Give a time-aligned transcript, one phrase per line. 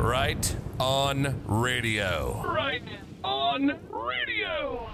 [0.00, 2.42] Right on radio.
[2.48, 2.82] Right
[3.22, 4.88] on radio.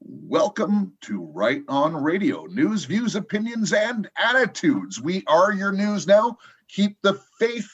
[0.00, 5.00] Welcome to Right On Radio news, views, opinions, and attitudes.
[5.00, 6.36] We are your news now.
[6.66, 7.70] Keep the faith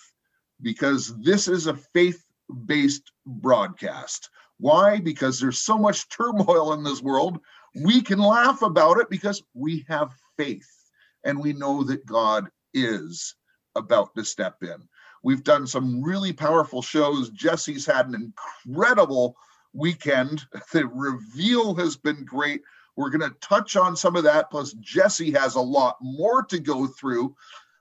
[0.61, 2.23] because this is a faith
[2.67, 4.29] based broadcast.
[4.59, 5.01] Why?
[5.01, 7.41] Because there's so much turmoil in this world.
[7.75, 10.82] We can laugh about it because we have faith
[11.25, 13.35] and we know that God is
[13.75, 14.89] about to step in.
[15.23, 17.31] We've done some really powerful shows.
[17.31, 19.37] Jesse's had an incredible
[19.73, 20.45] weekend.
[20.73, 22.63] The reveal has been great.
[22.97, 24.51] We're going to touch on some of that.
[24.51, 27.35] Plus, Jesse has a lot more to go through.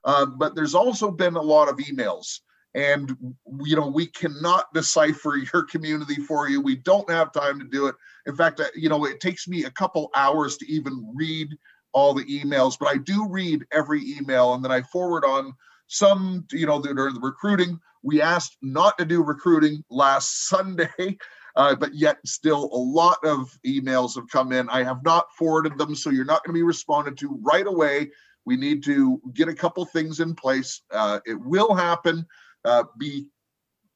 [0.03, 2.39] Uh, but there's also been a lot of emails,
[2.73, 3.16] and
[3.63, 6.59] you know we cannot decipher your community for you.
[6.59, 7.95] We don't have time to do it.
[8.25, 11.49] In fact, uh, you know it takes me a couple hours to even read
[11.94, 15.54] all the emails, but I do read every email, and then I forward on
[15.88, 16.45] some.
[16.52, 17.80] You know are the recruiting.
[18.03, 20.89] We asked not to do recruiting last Sunday
[21.56, 24.70] uh, but yet still a lot of emails have come in.
[24.70, 28.11] I have not forwarded them, so you're not going to be responded to right away.
[28.45, 30.81] We need to get a couple things in place.
[30.92, 32.26] Uh, it will happen.
[32.66, 33.28] Uh, be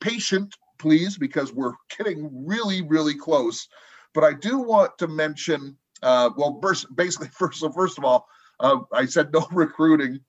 [0.02, 3.68] patient, please, because we're getting really, really close.
[4.14, 8.28] But I do want to mention, uh, well, first, basically, first, so first of all,
[8.60, 10.20] uh, I said no recruiting,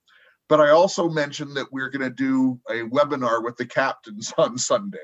[0.48, 4.58] but I also mentioned that we're going to do a webinar with the captains on
[4.58, 4.98] Sunday.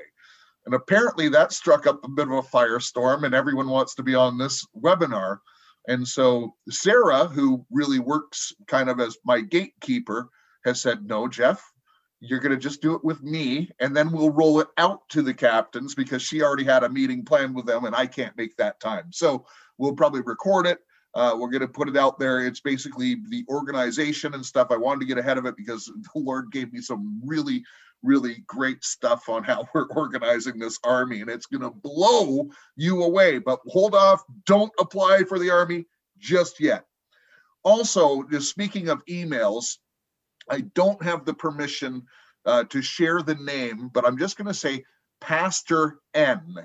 [0.65, 4.15] And apparently that struck up a bit of a firestorm, and everyone wants to be
[4.15, 5.39] on this webinar.
[5.87, 10.29] And so Sarah, who really works kind of as my gatekeeper,
[10.63, 11.61] has said, No, Jeff,
[12.25, 15.21] you're going to just do it with me, and then we'll roll it out to
[15.21, 18.55] the captains because she already had a meeting planned with them, and I can't make
[18.55, 19.11] that time.
[19.11, 19.45] So
[19.77, 20.79] we'll probably record it.
[21.13, 22.39] Uh, we're going to put it out there.
[22.45, 24.69] It's basically the organization and stuff.
[24.71, 27.63] I wanted to get ahead of it because the Lord gave me some really
[28.03, 33.01] really great stuff on how we're organizing this army and it's going to blow you
[33.03, 35.85] away but hold off don't apply for the army
[36.19, 36.85] just yet
[37.63, 39.77] also just speaking of emails
[40.49, 42.03] i don't have the permission
[42.45, 44.83] uh, to share the name but i'm just going to say
[45.21, 46.55] pastor n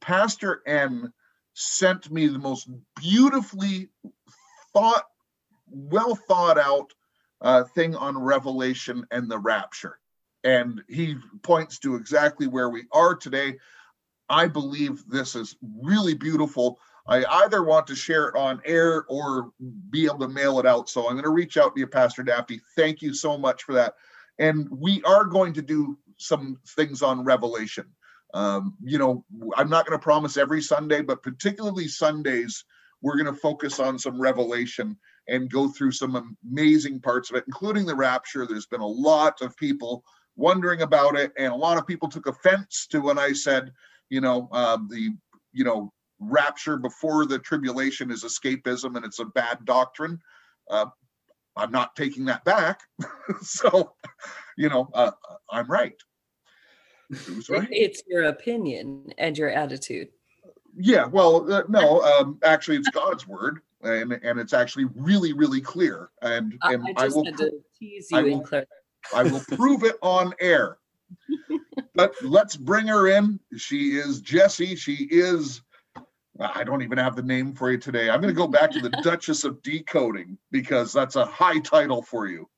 [0.00, 1.12] pastor n
[1.54, 2.68] sent me the most
[3.00, 3.88] beautifully
[4.72, 5.04] thought
[5.68, 6.92] well thought out
[7.40, 9.98] uh, thing on revelation and the rapture
[10.44, 13.56] and he points to exactly where we are today.
[14.28, 16.78] I believe this is really beautiful.
[17.06, 19.50] I either want to share it on air or
[19.90, 20.88] be able to mail it out.
[20.88, 22.60] So I'm going to reach out to you, Pastor Daffy.
[22.76, 23.94] Thank you so much for that.
[24.38, 27.84] And we are going to do some things on Revelation.
[28.32, 29.24] Um, you know,
[29.56, 32.64] I'm not going to promise every Sunday, but particularly Sundays,
[33.02, 34.96] we're going to focus on some Revelation
[35.28, 38.46] and go through some amazing parts of it, including the rapture.
[38.46, 40.04] There's been a lot of people
[40.36, 43.72] wondering about it, and a lot of people took offense to when I said,
[44.08, 45.10] you know, um, the
[45.52, 50.20] you know rapture before the tribulation is escapism and it's a bad doctrine.
[50.70, 50.86] Uh,
[51.56, 52.80] I'm not taking that back.
[53.42, 53.94] so,
[54.56, 55.12] you know, uh,
[55.50, 55.94] I'm right.
[57.48, 57.68] Right?
[57.70, 60.08] It's your opinion and your attitude.
[60.76, 65.60] Yeah, well, uh, no, um, actually, it's God's word, and and it's actually really, really
[65.60, 66.10] clear.
[66.20, 67.24] And and I, I will,
[68.12, 68.44] I will,
[69.14, 70.78] I will prove it on air.
[71.94, 73.38] But let's bring her in.
[73.56, 74.74] She is Jesse.
[74.74, 75.62] She is,
[76.40, 78.10] I don't even have the name for you today.
[78.10, 82.02] I'm going to go back to the Duchess of Decoding because that's a high title
[82.02, 82.48] for you.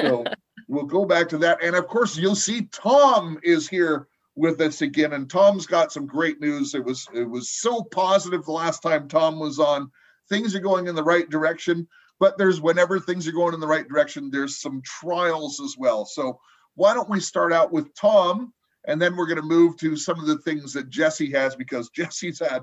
[0.00, 0.24] So
[0.68, 1.62] we'll go back to that.
[1.62, 5.12] And of course, you'll see Tom is here with us again.
[5.12, 6.74] And Tom's got some great news.
[6.74, 9.90] It was it was so positive the last time Tom was on.
[10.28, 11.86] Things are going in the right direction
[12.22, 16.04] but there's whenever things are going in the right direction, there's some trials as well.
[16.04, 16.38] So
[16.76, 18.54] why don't we start out with Tom,
[18.86, 21.90] and then we're going to move to some of the things that Jesse has because
[21.90, 22.62] Jesse's had,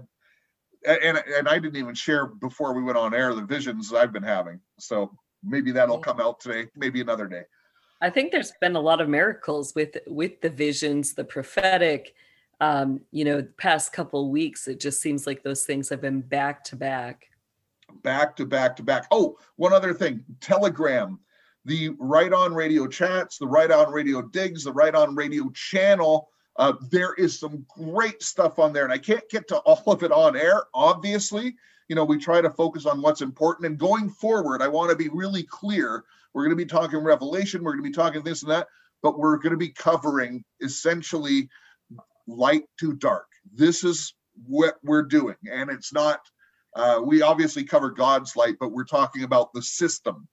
[0.88, 4.24] and and I didn't even share before we went on air the visions I've been
[4.24, 4.60] having.
[4.80, 7.44] So maybe that'll come out today, maybe another day.
[8.02, 12.14] I think there's been a lot of miracles with with the visions, the prophetic.
[12.62, 16.62] Um, you know, past couple weeks, it just seems like those things have been back
[16.66, 17.30] to back
[18.04, 19.08] back to back to back.
[19.12, 21.20] Oh, one other thing Telegram,
[21.66, 26.30] the Right On Radio chats, the Right On Radio digs, the Right On Radio channel.
[26.58, 30.04] Uh, there is some great stuff on there, and I can't get to all of
[30.04, 31.56] it on air, obviously.
[31.88, 33.68] You know, we try to focus on what's important.
[33.68, 36.04] And going forward, I want to be really clear.
[36.34, 38.68] We're going to be talking Revelation, we're going to be talking this and that,
[39.02, 41.50] but we're going to be covering essentially
[42.28, 43.28] light to dark.
[43.54, 44.14] This is
[44.46, 45.38] what we're doing.
[45.52, 46.20] And it's not
[46.76, 50.28] uh, we obviously cover God's light, but we're talking about the system.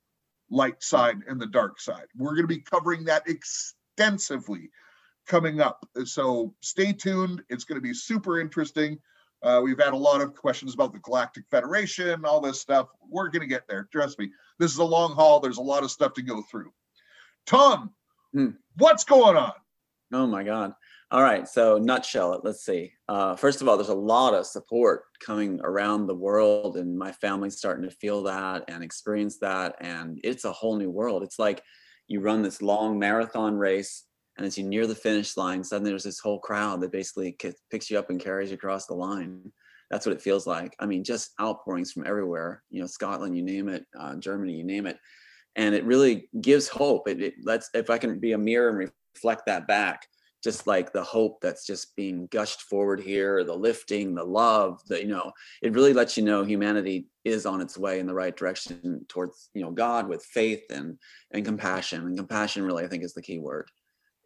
[0.51, 2.07] light side and the dark side.
[2.17, 4.71] We're going to be covering that extensively
[5.27, 5.87] coming up.
[6.05, 7.43] So stay tuned.
[7.49, 8.99] It's going to be super interesting.
[9.43, 12.89] Uh, we've had a lot of questions about the Galactic Federation, all this stuff.
[13.09, 13.89] We're going to get there.
[13.93, 14.31] Trust me.
[14.59, 15.41] This is a long haul.
[15.41, 16.73] There's a lot of stuff to go through.
[17.47, 17.93] Tom,
[18.33, 18.51] Hmm.
[18.77, 19.53] what's going on?
[20.13, 20.75] Oh my God.
[21.11, 21.47] All right.
[21.47, 22.41] So, nutshell it.
[22.43, 22.93] Let's see.
[23.09, 27.13] Uh, first of all, there's a lot of support coming around the world, and my
[27.13, 29.77] family's starting to feel that and experience that.
[29.81, 31.23] And it's a whole new world.
[31.23, 31.63] It's like
[32.09, 34.05] you run this long marathon race,
[34.37, 37.37] and as you near the finish line, suddenly there's this whole crowd that basically
[37.71, 39.53] picks you up and carries you across the line.
[39.91, 40.75] That's what it feels like.
[40.81, 42.63] I mean, just outpourings from everywhere.
[42.71, 44.99] You know, Scotland, you name it, uh, Germany, you name it,
[45.55, 47.09] and it really gives hope.
[47.09, 50.07] It, it lets if I can be a mirror and reflect that back
[50.47, 55.01] just like the hope that's just being gushed forward here the lifting the love the
[55.01, 58.37] you know it really lets you know humanity is on its way in the right
[58.37, 60.99] direction towards you know god with faith and
[61.33, 63.69] and compassion and compassion really i think is the key word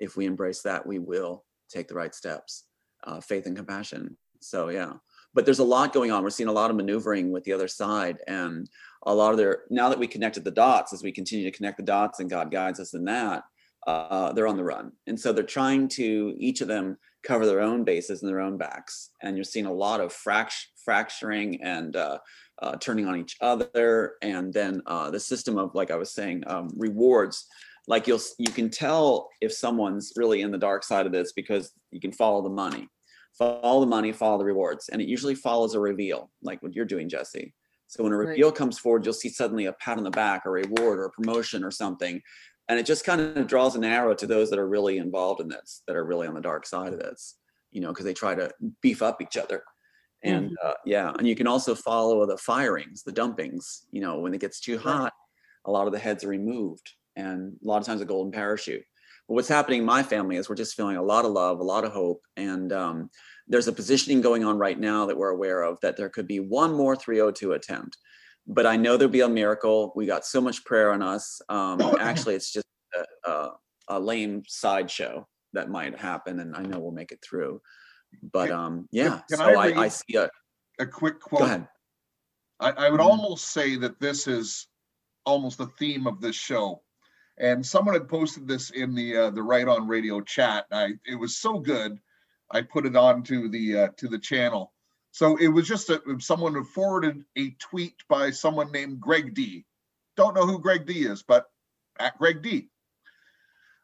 [0.01, 2.65] if we embrace that we will take the right steps
[3.05, 4.93] uh, faith and compassion so yeah
[5.33, 7.69] but there's a lot going on we're seeing a lot of maneuvering with the other
[7.69, 8.69] side and
[9.05, 11.77] a lot of their now that we connected the dots as we continue to connect
[11.77, 13.45] the dots and god guides us in that
[13.87, 14.93] uh, they're on the run.
[15.07, 18.57] And so they're trying to, each of them, cover their own bases and their own
[18.57, 19.11] backs.
[19.23, 22.19] And you're seeing a lot of fract- fracturing and uh,
[22.63, 24.15] uh, turning on each other.
[24.23, 27.47] And then uh, the system of, like I was saying, um, rewards.
[27.87, 31.73] Like you'll, you can tell if someone's really in the dark side of this because
[31.91, 32.89] you can follow the money,
[33.37, 36.85] follow the money, follow the rewards, and it usually follows a reveal, like what you're
[36.85, 37.55] doing, Jesse.
[37.89, 38.29] So when a Right.
[38.29, 41.07] reveal comes forward, you'll see suddenly a pat on the back, or a reward, or
[41.07, 42.23] a promotion, or something,
[42.69, 45.49] and it just kind of draws an arrow to those that are really involved in
[45.49, 47.37] this that are really on the dark side of this
[47.73, 48.51] you know because they try to
[48.81, 49.65] beef up each other.
[50.23, 54.35] And uh, yeah and you can also follow the firings the dumpings you know when
[54.35, 55.13] it gets too hot
[55.65, 58.83] a lot of the heads are removed and a lot of times a golden parachute
[59.29, 61.65] but what's happening in my family is we're just feeling a lot of love a
[61.65, 63.11] lot of hope and um,
[63.47, 66.41] there's a positioning going on right now that we're aware of that there could be
[66.41, 67.97] one more 302 attempt
[68.47, 69.93] but I know there'll be a miracle.
[69.95, 71.41] We got so much prayer on us.
[71.49, 73.51] Um, actually, it's just a, a,
[73.89, 77.61] a lame sideshow that might happen, and I know we'll make it through.
[78.33, 80.29] But um, yeah, can so I I, I, see a.
[80.81, 81.41] A quick quote.
[81.41, 81.69] Go ahead.
[82.59, 83.05] I, I would Mhm.
[83.05, 84.67] almost say that this is
[85.25, 86.83] almost the theme of this show.
[87.41, 90.67] And someone had posted this in the uh, the Right On Radio chat.
[90.71, 91.99] I it was so good,
[92.51, 94.73] I put it on to the uh, to the channel.
[95.13, 99.65] So it was just a, someone forwarded a tweet by someone named Greg D.
[100.17, 101.47] Don't know who Greg D is, but
[101.99, 102.69] at Greg D.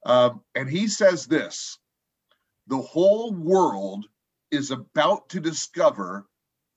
[0.04, 1.78] Um, and he says this:
[2.66, 4.06] the whole world
[4.50, 6.26] is about to discover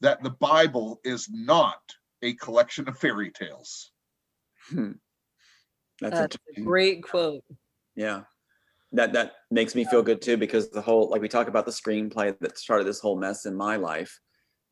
[0.02, 1.82] that the Bible is not
[2.22, 3.92] a collection of fairy tales.
[4.70, 4.94] Hmm.
[6.02, 7.44] That's, That's a great quote.
[7.96, 8.22] Yeah.
[8.92, 11.72] That that makes me feel good too because the whole like we talk about the
[11.72, 14.20] screenplay that started this whole mess in my life.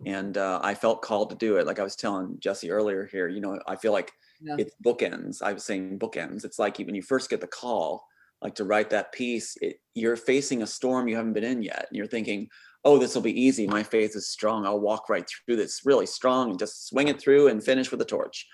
[0.06, 1.66] And uh, I felt called to do it.
[1.66, 4.56] Like I was telling Jesse earlier here, you know, I feel like Yeah.
[4.60, 5.42] it's bookends.
[5.42, 6.46] I was saying bookends.
[6.46, 8.06] It's like when you first get the call,
[8.42, 11.88] like to write that piece, it, you're facing a storm you haven't been in yet.
[11.90, 12.48] And you're thinking,
[12.86, 13.66] oh, this will be easy.
[13.66, 14.66] My faith is strong.
[14.66, 18.02] I'll walk right through this really strong and just swing it through and finish with
[18.02, 18.48] a torch.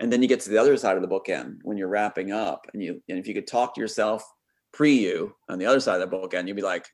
[0.00, 2.66] And then you get to the other side of the bookend when you're wrapping up.
[2.72, 4.24] And you and if you could talk to yourself
[4.72, 6.86] pre you on the other side of the bookend, you'd be like,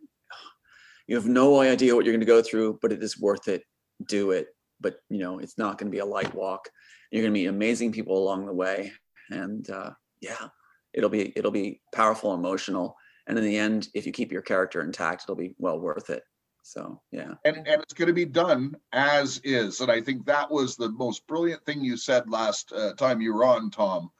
[1.06, 3.62] you have no idea what you're going to go through, but it is worth it.
[4.08, 4.48] Do it.
[4.80, 6.68] But you know, it's not going to be a light walk.
[7.10, 8.92] You're going to meet amazing people along the way.
[9.30, 9.90] And uh,
[10.20, 10.48] yeah,
[10.92, 12.96] it'll be it'll be powerful, emotional.
[13.28, 16.22] And in the end, if you keep your character intact, it'll be well worth it.
[16.66, 17.34] So yeah.
[17.44, 19.80] And, and it's going to be done as is.
[19.80, 23.32] And I think that was the most brilliant thing you said last uh, time you
[23.32, 24.10] were on, Tom,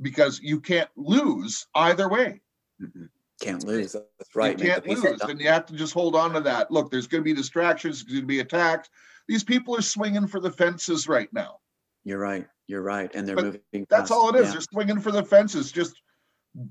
[0.00, 2.40] because you can't lose either way.
[2.80, 3.10] Mhm.
[3.42, 3.92] Can't lose.
[3.92, 4.58] That's right.
[4.58, 5.02] You can't lose.
[5.02, 5.30] done.
[5.30, 6.70] And you have to just hold on to that.
[6.70, 8.88] Look, there's going to be distractions, there's going to be attacks.
[9.28, 11.58] These people are swinging for the fences right now.
[12.04, 12.46] You're right.
[12.66, 13.10] You're right.
[13.14, 13.86] And they're But moving.
[13.90, 14.12] That's fast.
[14.12, 14.46] all it is.
[14.46, 14.52] Yeah.
[14.52, 15.70] They're swinging for the fences.
[15.70, 16.00] Just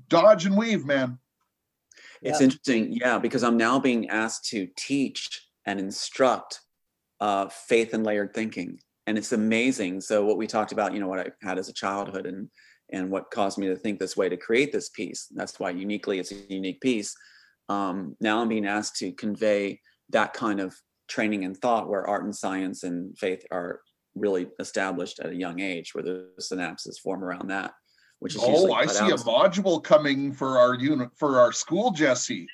[0.08, 1.18] dodge and weave, man.
[2.22, 2.44] It's Yeah.
[2.44, 6.60] interesting, yeah, because I'm now being asked to teach and instruct
[7.20, 10.00] uh, faith and layered thinking, and it's amazing.
[10.00, 12.50] So what we talked about, you know, what I had as a childhood, and
[12.92, 15.28] and what caused me to think this way to create this piece.
[15.30, 17.14] That's why uniquely it's a unique piece.
[17.68, 20.74] Um, now I'm being asked to convey that kind of
[21.08, 23.80] training and thought, where art and science and faith are
[24.16, 27.72] really established at a young age, where the synapses form around that.
[28.20, 29.20] Which is Oh, I see a out.
[29.20, 32.46] module coming for our unit for our school, Jesse.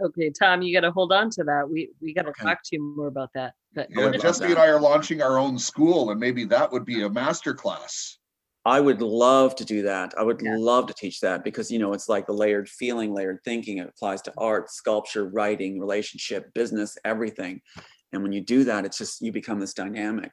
[0.00, 1.68] Okay, Tom, you got to hold on to that.
[1.68, 2.44] We we got to Okay.
[2.44, 3.54] talk to you more about that.
[3.74, 4.58] But Yeah, would love Jesse and.
[4.58, 8.18] I are launching our own school, and maybe that would be a master class.
[8.64, 10.14] I would love to do that.
[10.16, 10.56] I would Yeah.
[10.56, 13.78] love to teach that because you know it's like the layered feeling, layered thinking.
[13.78, 17.62] It applies to art, sculpture, writing, relationship, business, everything.
[18.12, 20.32] And when you do that, it's just you become this dynamic,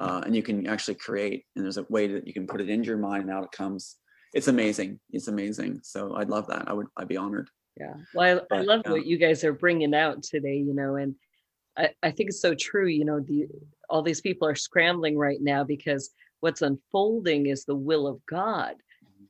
[0.00, 1.44] uh, and you can actually create.
[1.56, 3.52] And there's a way that you can put it into your mind, and out it
[3.52, 3.96] comes.
[4.32, 4.98] It's amazing.
[5.10, 5.80] It's amazing.
[5.82, 6.68] So I'd love that.
[6.68, 6.86] I would.
[6.96, 7.48] I'd be honored.
[7.78, 7.94] Yeah.
[8.14, 8.92] Well, I, I love yeah.
[8.92, 11.14] what you guys are bringing out today, you know, and
[11.76, 12.86] I, I think it's so true.
[12.86, 13.46] You know, the
[13.88, 16.10] all these people are scrambling right now because
[16.40, 18.74] what's unfolding is the will of God,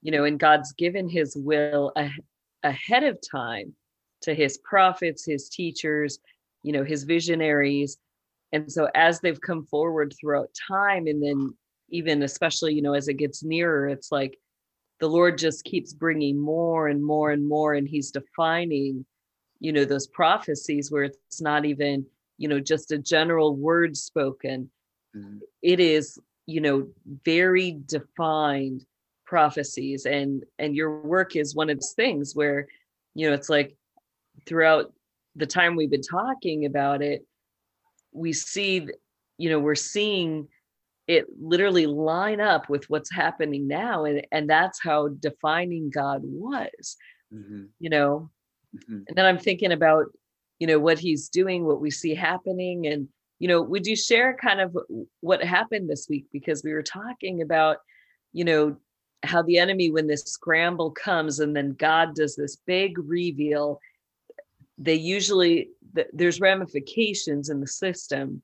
[0.02, 2.10] you know, and God's given his will a,
[2.62, 3.74] ahead of time
[4.22, 6.18] to his prophets, his teachers,
[6.62, 7.98] you know, his visionaries.
[8.52, 11.56] And so as they've come forward throughout time, and then
[11.90, 14.38] even especially, you know, as it gets nearer, it's like
[15.02, 19.04] the Lord just keeps bringing more and more and more, and He's defining,
[19.58, 22.06] you know, those prophecies where it's not even,
[22.38, 24.70] you know, just a general word spoken.
[25.16, 25.40] Mhm.
[25.60, 26.88] It is, you know,
[27.24, 28.86] very defined
[29.26, 32.68] prophecies, and and your work is one of those things where,
[33.16, 33.76] you know, it's like
[34.46, 34.92] throughout
[35.34, 37.26] the time we've been talking about it,
[38.12, 38.86] we see,
[39.36, 40.46] you know, we're seeing
[41.12, 46.96] it literally line up with what's happening now and and that's how defining god was
[47.32, 48.30] Mhm, you know?
[48.76, 49.04] Mhm.
[49.06, 50.06] and then i'm thinking about
[50.60, 54.36] you know what he's doing what we see happening and you know would you share
[54.36, 54.76] kind of
[55.20, 56.26] what happened this week?
[56.32, 57.76] Because we were talking about
[58.32, 58.76] you know
[59.24, 63.78] how the enemy when this scramble comes and then god does this big reveal
[64.78, 68.42] they usually th- there's ramifications in the system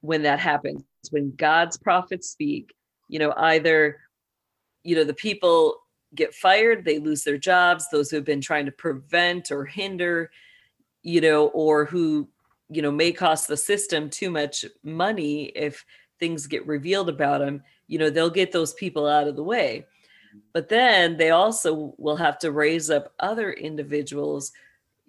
[0.00, 2.74] when that happens when god's prophets speak
[3.08, 3.98] you know either
[4.82, 5.76] you know the people
[6.14, 10.30] get fired they lose their jobs those who have been trying to prevent or hinder
[11.02, 12.28] you know or who
[12.68, 15.84] you know may cost the system too much money if
[16.18, 19.84] things get revealed about them you know they'll get those people out of the way.
[20.30, 20.38] Mm-hmm.
[20.54, 24.52] But then they also will have to raise up other individuals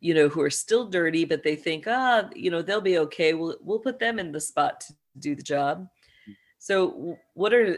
[0.01, 3.33] you know who are still dirty but they think ah you know they'll be okay.
[3.33, 5.87] We'll we'll put them in the spot to do the job.
[6.59, 7.77] So what are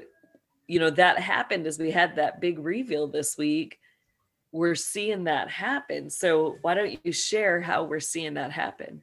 [0.67, 3.77] you know that happened as we had that big reveal this week.
[4.51, 6.09] We're seeing that happen.
[6.09, 9.01] So why don't you share how we're seeing that happen?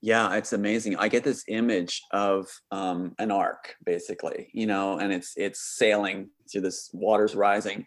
[0.00, 0.96] Yeah, it's amazing.
[0.96, 6.28] I get this image of um, an ark, basically, you know, and it's it's sailing
[6.50, 7.86] through this water's rising,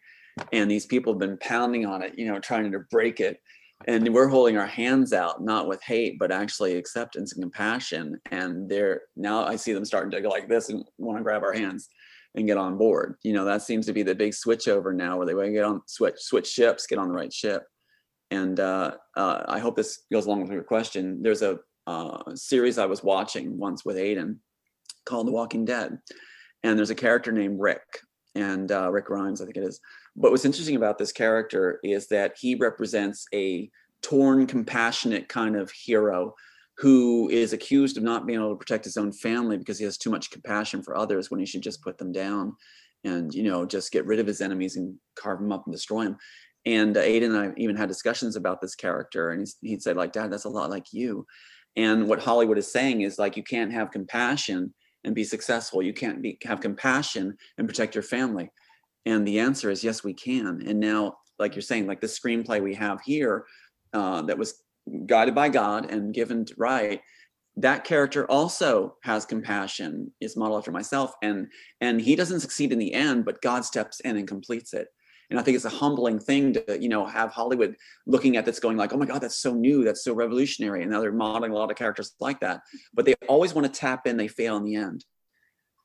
[0.51, 3.39] and these people have been pounding on it, you know, trying to break it,
[3.85, 8.19] and we're holding our hands out, not with hate, but actually acceptance and compassion.
[8.31, 11.43] And they're now I see them starting to go like this and want to grab
[11.43, 11.89] our hands
[12.35, 13.15] and get on board.
[13.23, 15.53] You know, that seems to be the big switch over now, where they want to
[15.53, 17.63] get on switch switch ships, get on the right ship.
[18.31, 21.21] And uh, uh, I hope this goes along with your question.
[21.21, 24.37] There's a uh, series I was watching once with Aiden
[25.05, 25.97] called The Walking Dead.
[26.63, 27.83] And there's a character named Rick,
[28.37, 29.79] and uh, Rick Grimes, I think it is.
[30.15, 33.69] But what's interesting about this character is that he represents a
[34.01, 36.33] torn, compassionate kind of hero
[36.77, 39.97] who is accused of not being able to protect his own family because he has
[39.97, 42.55] too much compassion for others when he should just put them down
[43.03, 46.03] and you know just get rid of his enemies and carve them up and destroy
[46.03, 46.17] them
[46.67, 50.11] and uh, Aiden and I even had discussions about this character, and he'd said, like,
[50.11, 51.25] Dad, that's a lot like you.
[51.77, 54.73] And what Hollywood is saying is like, you can't have compassion
[55.07, 55.81] and be successful.
[55.81, 58.51] You can't be have compassion and protect your family.
[59.05, 60.61] And the answer is yes, we can.
[60.67, 63.45] And now, like you're saying, like the screenplay we have here,
[63.93, 64.61] uh, that was
[65.05, 67.01] guided by God and given to write,
[67.55, 70.11] that character also has compassion.
[70.19, 71.47] Is modeled after myself, and
[71.81, 74.89] and he doesn't succeed in the end, but God steps in and completes it
[75.29, 78.59] and i think it's a humbling thing to you know have hollywood looking at this
[78.59, 81.51] going like oh my god that's so new that's so revolutionary and now they're modeling
[81.51, 82.61] a lot of characters like that.
[82.93, 85.05] But they always want to tap in they fail in the end.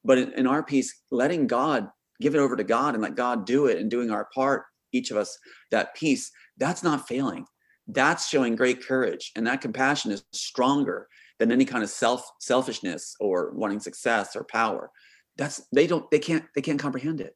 [0.05, 1.89] But in, in our piece letting god
[2.21, 5.11] give it over to god and let god do it and doing our part each
[5.11, 5.39] of us
[5.71, 7.47] that piece that's not failing.
[7.89, 11.09] That's showing great courage and that compassion is stronger
[11.39, 14.91] than any kind of self selfishness or wanting success or power.
[15.37, 17.35] That's they don't they can't they can't comprehend it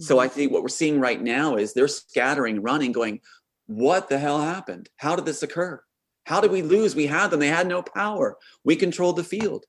[0.00, 3.20] so I think what we're seeing right now is they're scattering, running, going,
[3.66, 4.88] what the hell happened?
[4.96, 5.82] How did this occur?
[6.24, 6.96] How did we lose?
[6.96, 7.40] We had them.
[7.40, 8.36] They had no power.
[8.64, 9.66] We controlled the field.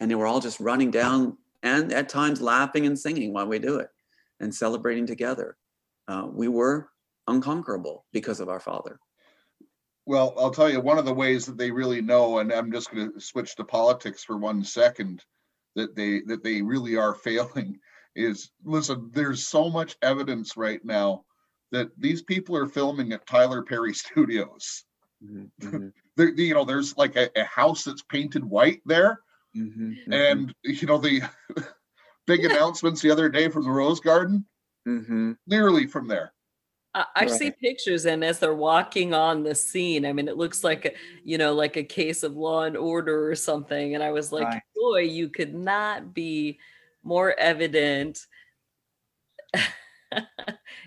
[0.00, 3.58] And they were all just running down and at times laughing and singing while we
[3.58, 3.88] do it
[4.40, 5.56] and celebrating together.
[6.08, 6.90] Uh, we were
[7.26, 8.98] unconquerable because of our Father.
[10.06, 12.90] Well, I'll tell you one of the ways that they really know, and I'm just
[12.90, 15.24] going to switch to politics for one second,
[15.76, 17.78] that they that they really are failing
[18.16, 21.24] is listen, there's so much evidence right now
[21.72, 24.84] that these people are filming at Tyler Perry Studios.
[25.60, 29.22] Mhm, There, you know, there's like a, a house that's painted white there,
[29.54, 31.22] mhm, mhm, and you know the
[32.26, 34.46] big announcements the other day from the Rose Garden,
[34.86, 36.32] hmm clearly from there.
[36.94, 40.64] I, I see pictures and as they're walking on the scene, I mean, it looks
[40.64, 43.94] like, a you know, like a case of law and order or something.
[43.94, 44.62] And I was like, Right.
[44.74, 46.58] boy, you could not be
[47.02, 48.26] more evident.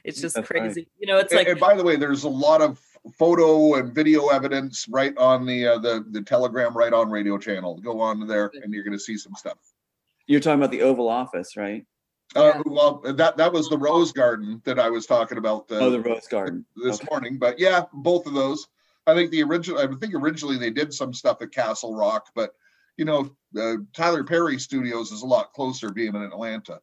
[0.04, 0.62] It's just That's right.
[0.64, 0.88] crazy.
[0.98, 2.80] You know, it's And, like, and by the way, there's a lot of
[3.20, 7.78] photo and video evidence right on the uh, the the Telegram right on radio channel.
[7.80, 9.60] Go on there and you're going to see some stuff.
[10.26, 11.86] You're talking about the Oval Office, right?
[12.36, 12.62] Uh, Yeah.
[12.66, 16.02] well, that that was the Rose Garden that I was talking about uh, Oh, the
[16.02, 16.66] Rose Garden.
[16.76, 17.08] this Okay.
[17.12, 17.38] morning.
[17.38, 18.68] But yeah, both of those.
[19.06, 19.78] I think the original.
[19.80, 22.56] I think originally they did some stuff at Castle Rock, but
[23.02, 26.80] you know, uh, Tyler Perry Studios is a lot closer, being in Atlanta.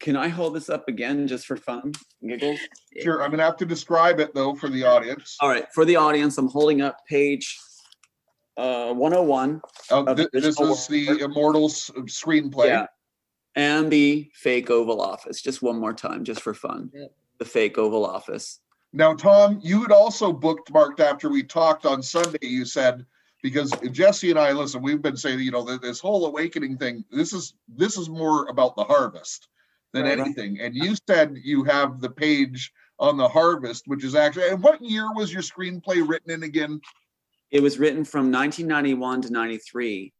[0.00, 1.92] Can I hold this up again just for fun,
[2.26, 2.58] giggles?
[3.02, 5.36] Sure, I'm gonna have to describe it though for the audience.
[5.40, 7.58] All right, for the audience, I'm holding up page
[8.56, 9.60] uh, 101.
[9.90, 10.56] Uh, of this is
[10.86, 11.20] the work.
[11.20, 12.68] Immortals screenplay.
[12.68, 12.86] Yeah.
[13.54, 16.90] And the fake Oval Office, just one more time, just for fun.
[16.94, 17.12] Yep.
[17.40, 18.60] The fake Oval Office.
[18.94, 22.38] Now, Tom, you had also bookmarked after we talked on Sunday.
[22.40, 23.04] You said
[23.42, 27.04] because Jesse and I listen, we've been saying, you know, this whole awakening thing.
[27.10, 29.48] This is this is more about the harvest
[29.92, 30.26] than Right, right.
[30.26, 30.60] anything.
[30.60, 34.48] And you said you have the page on the harvest, which is actually.
[34.48, 36.80] And what year was your screenplay written in again?
[37.50, 40.12] It was written from 1991 to 93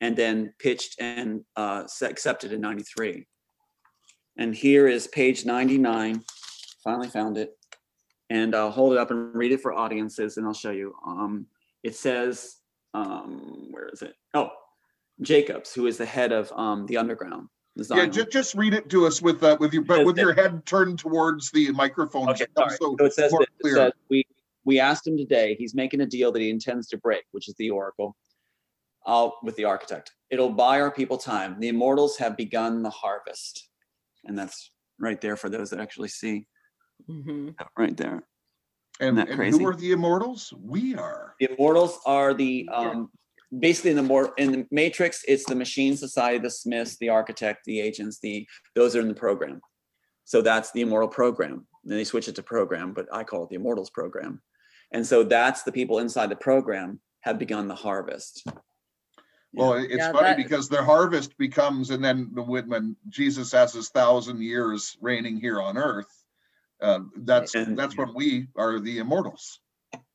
[0.00, 3.26] and then pitched and uh, accepted in 93.
[4.36, 6.24] And here is page 99.
[6.82, 7.56] Finally found it.
[8.30, 10.94] And I'll hold it up and read it for audiences and I'll show you.
[11.06, 11.46] Um,
[11.84, 12.56] it says,
[12.94, 14.14] um, where is it?
[14.34, 14.50] Oh,
[15.20, 17.48] Jacobs, who is the head of um, the underground.
[17.74, 18.12] Yeah, Design.
[18.12, 20.98] just, just read it to us with uh, with your but with your head turned
[20.98, 22.28] towards the microphone.
[22.28, 22.76] Okay, so- sorry.
[22.76, 24.24] so So it says, that, it says we,
[24.66, 27.54] we asked him today, he's making a deal that he intends to break, which is
[27.58, 28.14] the Oracle,
[29.06, 30.12] uh, with the architect.
[30.30, 31.58] It'll buy our people time.
[31.60, 33.68] The immortals have begun the harvest.
[34.24, 34.70] And that's
[35.00, 36.46] right there for those that actually see,
[37.08, 37.54] Mhm.
[37.76, 38.22] right there.
[39.02, 39.58] And, that and crazy?
[39.58, 40.52] who are the immortals?
[40.62, 41.34] We are.
[41.40, 42.76] The immortals are the, Yeah.
[42.90, 43.10] um,
[43.58, 47.64] basically in the more, in the matrix, it's the machine society, the smiths, the architect,
[47.64, 49.60] the agents, the, those are in the program.
[50.24, 51.66] So that's the immortal program.
[51.84, 54.40] Then they switch it to program, but I call it the immortals program.
[54.92, 58.46] And so that's the people inside the program have begun the harvest.
[59.54, 62.96] Well, it- it's Yeah, funny that- because the harvest becomes, and then the when, when
[63.08, 66.21] Jesus has his thousand years reigning here on earth,
[66.82, 69.60] uh, that's And- that's when we are the immortals.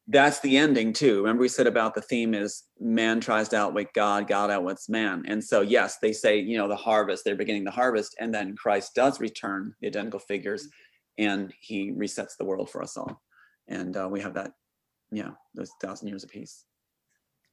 [0.09, 1.17] That's the ending too.
[1.17, 5.23] Remember we said about the theme is man tries to outwit God, God outwits man.
[5.27, 8.55] And so yes, they say, you know, the harvest, they're beginning the harvest, and then
[8.55, 10.69] Christ does return the identical figures
[11.17, 13.21] and he resets the world for us all.
[13.67, 14.51] And uh, we have that,
[15.11, 16.63] yeah, those thousand years of peace.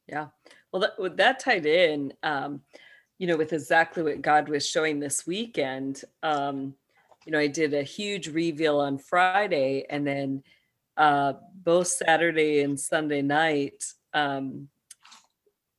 [0.07, 0.27] Yeah.
[0.71, 2.61] Well, that, with that tied in, um,
[3.17, 6.75] you know, with exactly what God was showing this weekend, um,
[7.25, 10.43] you know, I did a huge reveal on Friday and then
[10.97, 13.83] uh, both Saturday and Sunday night,
[14.13, 14.69] um,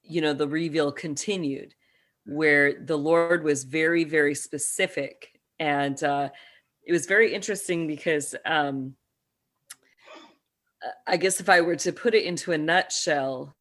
[0.03, 1.75] you know, the reveal continued
[2.27, 5.41] where the Lord was very, very specific.
[5.59, 6.31] And uh,
[6.85, 8.95] it was very interesting because um,
[10.85, 13.57] uh, I guess if I were to put it into a nutshell,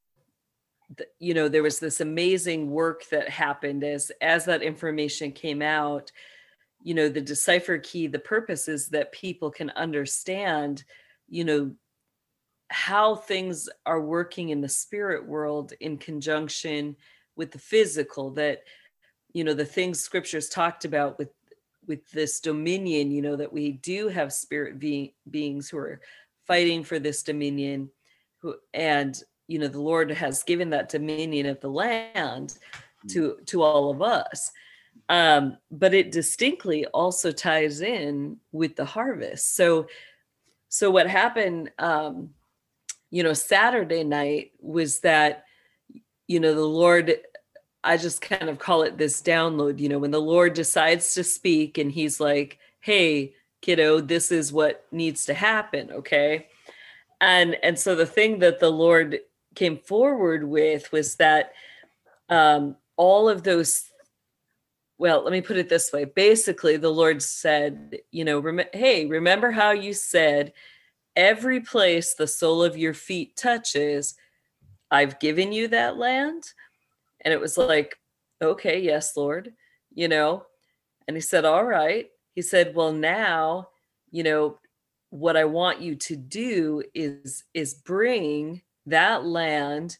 [1.20, 6.12] you know there was this amazing work that happened as as that information came out
[6.86, 10.84] you know the decipher key the purpose is that people can understand
[11.28, 11.72] you know
[12.70, 16.96] how things are working in the spirit world in conjunction
[17.36, 18.64] with the physical that
[19.34, 21.30] you know the things scriptures talked about with
[21.88, 26.00] with this dominion you know that we do have spirit being, beings who are
[26.46, 27.90] fighting for this dominion
[28.44, 32.60] who and you know the lord has given that dominion of the land
[33.02, 33.08] hmm.
[33.08, 34.52] to to all of us
[35.10, 39.56] um but it distinctly also ties in with the harvest.
[39.56, 39.88] So
[40.70, 42.30] so what happened um
[43.12, 45.46] you know saturday night was that
[46.28, 47.16] you know the lord
[47.84, 51.24] i just kind of call it this download you know when the lord decides to
[51.24, 56.48] speak and he's like hey kiddo this is what needs to happen okay?
[57.22, 59.20] And and so the thing that the lord
[59.56, 61.54] came forward with was that
[62.30, 63.90] um all of those
[64.98, 66.06] well let me put it this way.
[66.06, 70.54] Basically the lord said you know rem- hey remember how you said
[71.16, 74.16] every place the sole of your feet touches
[74.92, 76.44] i've given you that land
[77.22, 77.98] and it was like
[78.42, 79.54] okay yes lord
[79.96, 80.46] you know?
[81.08, 82.08] And he said all right.
[82.36, 83.70] He said well now
[84.12, 84.60] you know
[85.10, 89.98] what i want you to do is is bring that land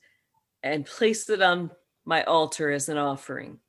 [0.64, 1.72] and place it on
[2.06, 3.60] my altar as an offering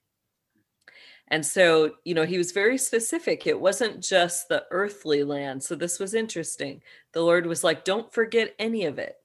[1.29, 3.47] And so, you know, he was very specific.
[3.47, 5.63] It wasn't just the earthly land.
[5.63, 6.83] So this was interesting.
[7.13, 9.17] The Lord was like, don't forget any of it.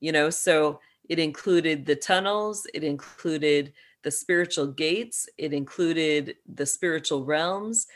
[0.00, 3.72] You know, so it included the tunnels, it included
[4.02, 7.86] the spiritual gates, it included the spiritual realms,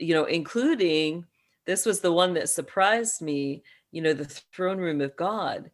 [0.00, 1.24] you know, including
[1.66, 5.70] this was the one that surprised me, you know, the throne room of God.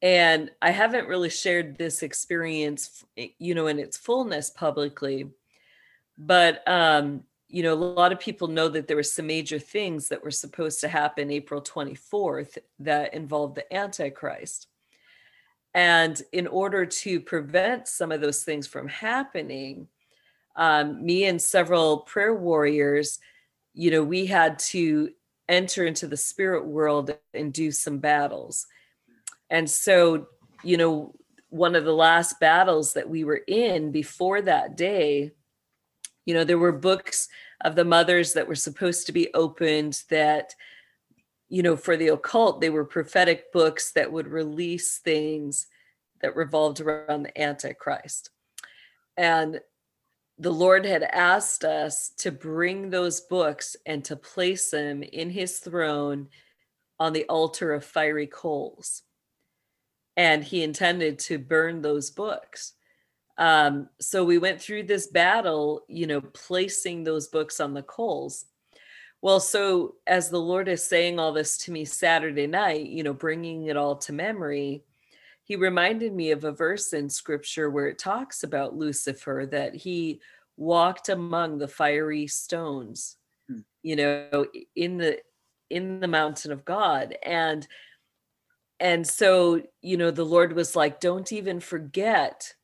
[0.00, 5.30] And I haven't really shared this experience, eh, you know, in its fullness publicly
[6.18, 10.08] but um, you know, a lot of people know that there were some major things
[10.08, 14.66] that were supposed to happen April 24th that involved the Antichrist.
[15.72, 19.88] And in order to prevent some of those things from happening,
[20.56, 23.18] um, me and several prayer warriors,
[23.72, 25.10] you know, we had to
[25.48, 28.66] enter into the spirit world and do some battles.
[29.48, 30.26] And so,
[30.62, 31.14] you know,
[31.48, 35.32] one of the last battles that we were in before that day
[36.28, 37.26] you know there were books
[37.62, 40.54] of the mothers that were supposed to be opened that
[41.48, 45.68] you know for the occult they were prophetic books that would release things
[46.20, 48.28] that revolved around the antichrist.
[49.16, 49.60] And
[50.38, 55.60] the lord had asked us to bring those books and to place them in his
[55.60, 56.28] throne
[57.00, 59.02] on the altar of fiery coals.
[60.18, 62.74] And he intended to burn those books
[63.38, 68.46] um, so we went through this battle, you know, placing those books on the coals.
[69.22, 73.12] Well, so as the Lord is saying all this to me Saturday night, you know,
[73.12, 74.82] bringing it all to memory,
[75.44, 80.20] he reminded me of a verse in scripture where it talks about Lucifer that he
[80.56, 83.16] walked among the fiery stones,
[83.48, 83.60] hmm.
[83.82, 85.20] you know, in the
[85.70, 87.16] in the mountain of God.
[87.22, 87.66] And
[88.80, 92.54] and so, you know, the Lord was like, don't even forget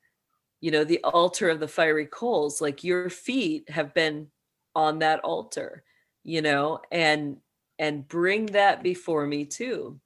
[0.64, 4.28] you know the altar of the fiery coals like your feet have been
[4.74, 5.84] on that altar
[6.22, 7.36] you know and
[7.78, 10.00] and bring that before me too.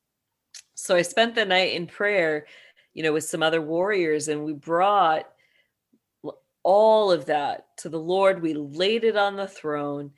[0.74, 2.46] So i spent the night in prayer
[2.92, 5.28] you know with some other warriors and we brought
[6.64, 8.42] all of that to the lord.
[8.42, 10.10] We laid it on the throne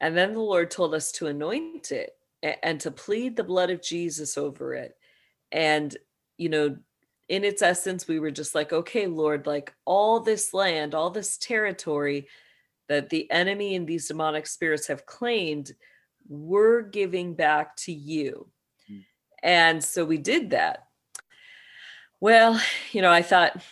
[0.00, 3.80] and then the lord told us to anoint it and to plead the blood of
[3.80, 4.96] jesus over it.
[5.52, 5.96] And
[6.36, 6.78] you know
[7.28, 11.38] in its essence, we were just like, okay, Lord, like all this land, all this
[11.38, 12.28] territory
[12.88, 15.72] that the enemy and these demonic spirits have claimed,
[16.28, 18.48] we're giving back to you.
[18.90, 19.04] Mm.
[19.42, 20.88] And so we did that.
[22.20, 22.60] Well,
[22.92, 23.62] you know, I thought,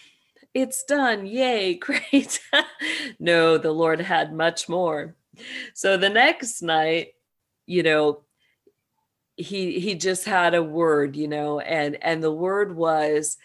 [0.55, 1.27] it's done.
[1.27, 2.41] Yay, great.
[3.19, 5.17] no, the Lord had much more.
[5.75, 7.09] So the next night,
[7.67, 8.21] you know,
[9.37, 13.39] he he just had a word you know and and the word was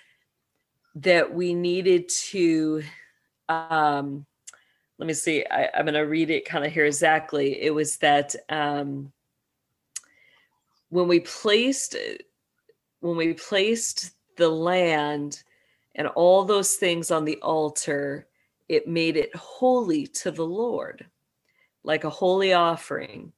[0.96, 2.84] that we needed to
[3.50, 4.26] um
[4.98, 7.62] let me see I, i'm going to read it kind of here exactly.
[7.62, 9.12] It was that um
[10.90, 11.96] when we placed
[13.00, 15.44] when we placed the land
[15.96, 18.28] and all those things on the altar
[18.68, 21.06] it made it holy to the lord
[21.84, 23.32] like a holy offering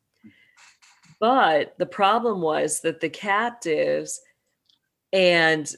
[1.19, 4.21] but the problem was that the captives
[5.11, 5.73] and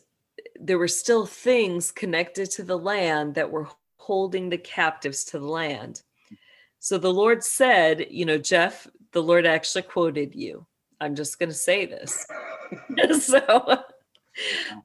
[0.59, 5.47] there were still things connected to the land that were holding the captives to the
[5.47, 6.03] land.
[6.79, 10.65] So the Lord said, you know, Jeff, the Lord actually quoted you.
[10.99, 12.25] I'm just going to say this.
[13.21, 13.39] so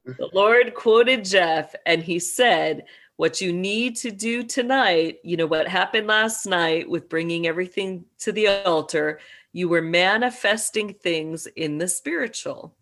[0.04, 2.84] the Lord quoted Jeff and he said,
[3.16, 8.04] what you need to do tonight, you know, what happened last night with bringing everything
[8.18, 9.20] to the altar,
[9.56, 12.76] you were manifesting things in the spiritual.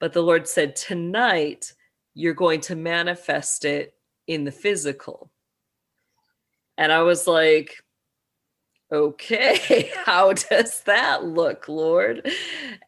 [0.00, 1.74] But the Lord said, tonight,
[2.14, 3.92] you're going to manifest it
[4.26, 5.30] in the physical.
[6.78, 7.84] And I was like,
[8.90, 12.30] okay, how does that look, Lord?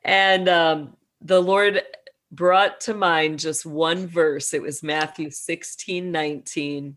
[0.02, 1.82] And um, the Lord
[2.32, 4.54] brought to mind just one verse.
[4.54, 6.96] It was Matthew 16, 19.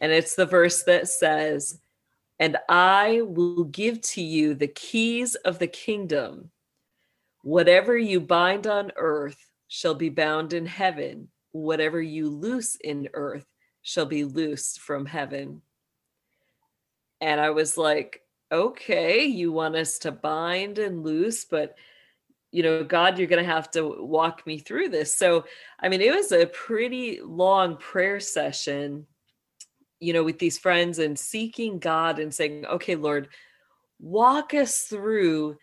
[0.00, 1.78] And it's the verse that says,
[2.40, 6.50] and I will give to you the keys of the kingdom.
[7.42, 11.28] Whatever you bind on earth shall be bound in heaven.
[11.52, 13.44] Whatever you loose in earth
[13.82, 15.60] shall be loosed from heaven.
[17.20, 21.76] And I was like, okay, you want us to bind and loose, but
[22.52, 25.14] you know, God, you're going to have to walk me through this.
[25.14, 25.44] So,
[25.78, 29.06] I mean, it was a pretty long prayer session
[30.00, 33.28] you know, with these friends and seeking God and saying, okay, Lord,
[34.00, 35.58] walk us through.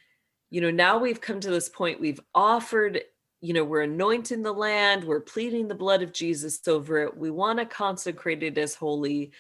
[0.52, 3.02] You know, now we've come to this point, we've offered,
[3.42, 7.18] you know, we're anointing the land, we're pleading the blood of Jesus over it.
[7.18, 9.32] We want to consecrate it as holy.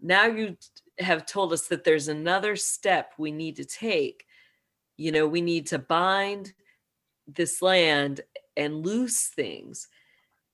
[0.00, 0.56] Now you
[0.98, 4.26] have told us that there's another step we need to take.
[4.96, 6.52] You know, we need to bind
[7.26, 8.20] this land
[8.56, 9.88] and loose things.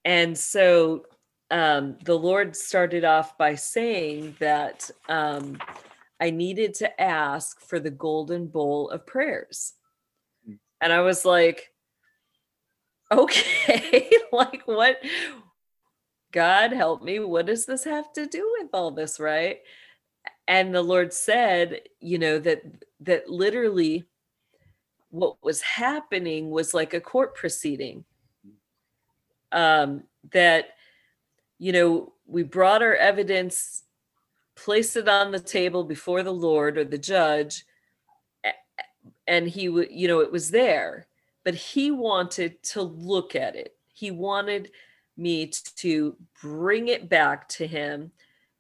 [0.04, 1.06] And so
[1.50, 5.58] um, the Lord started off by saying that um,
[6.20, 9.74] I needed to ask for the golden bowl of prayers.
[10.80, 11.72] And I was like,
[13.10, 14.98] okay, like what?
[16.32, 17.18] God help me.
[17.18, 19.18] What does this have to do with all this?
[19.18, 19.58] Right.
[20.48, 22.62] And the Lord said, you know, that
[23.00, 24.04] that literally
[25.10, 28.04] what was happening was like a court proceeding.
[29.52, 30.75] Um, that,
[31.58, 33.84] you know, we brought our evidence,
[34.54, 37.64] placed it on the table before the Lord or the judge,
[39.26, 41.06] and he would, you know, it was there,
[41.44, 43.76] but he wanted to look at it.
[43.92, 44.70] He wanted
[45.16, 48.12] me to bring it back to him.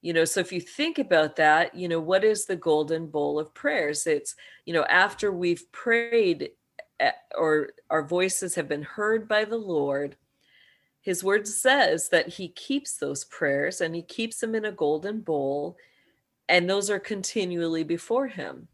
[0.02, 3.38] You know so if you think about that you know what is the golden bowl
[3.38, 4.06] of prayers?
[4.06, 6.50] It's you know after we've prayed
[7.00, 10.16] eh, or our voices have been heard by the lord
[11.06, 15.20] his word says that he keeps those prayers and he keeps them in a golden
[15.20, 15.76] bowl
[16.48, 18.66] and those are continually before him.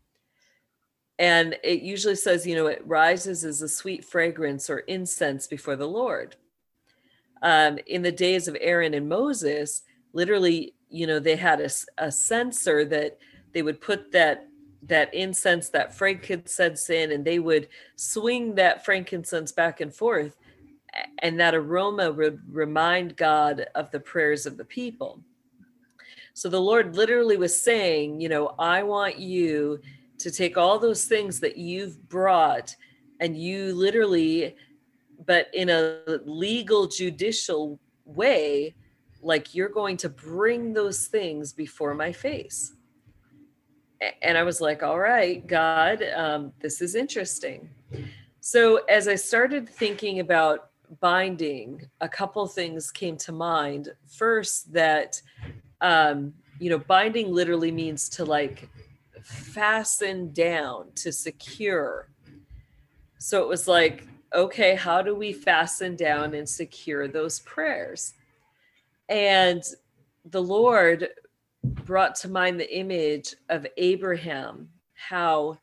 [1.19, 5.77] And it usually says you know it rises as a sweet fragrance or incense before
[5.77, 6.37] the lord.
[7.43, 9.83] Um, in the days of aaron and moses
[10.15, 11.69] literally you know they had a,
[11.99, 13.19] a censer that
[13.53, 14.49] they would put that
[14.85, 20.37] that incense that frankincense in and they would swing that frankincense back and forth
[21.21, 25.21] and that aroma would remind god of the prayers of the people.
[26.35, 29.81] So the lord literally was saying you know i want you
[30.19, 32.75] to take all those things that you've brought
[33.21, 34.57] and you literally
[35.27, 38.75] but in a legal judicial way
[39.23, 42.75] like you're going to bring those things before my face.
[44.21, 47.71] And i was like all right god um, this is interesting.
[48.41, 53.93] So as i started thinking about binding a couple things came to mind.
[54.07, 55.21] First that
[55.81, 58.69] um, you know binding literally means to like
[59.23, 62.09] fasten down to secure.
[63.19, 68.15] So it was like okay how do we fasten down and secure those prayers?
[69.09, 69.63] And
[70.25, 71.09] the Lord
[71.65, 75.59] brought to mind the image of Abraham, how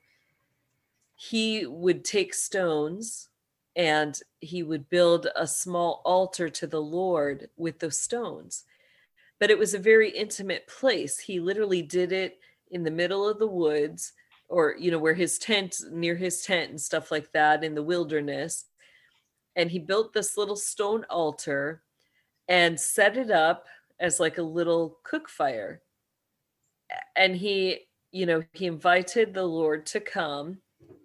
[1.16, 3.29] he would take stones
[3.76, 8.66] and he would build a small altar to the Lord with those stones.
[9.40, 11.18] But it was a very intimate place.
[11.20, 12.40] He literally did it
[12.72, 14.14] in the middle of the woods
[14.50, 17.84] or, you know, where his tent, near his tent and stuff like that in the
[17.84, 18.66] wilderness.
[19.56, 21.84] And he built this little stone altar
[22.48, 23.68] and set it up
[24.00, 25.82] as like a little cook fire.
[27.16, 30.58] And he, you know, he invited the Lord to come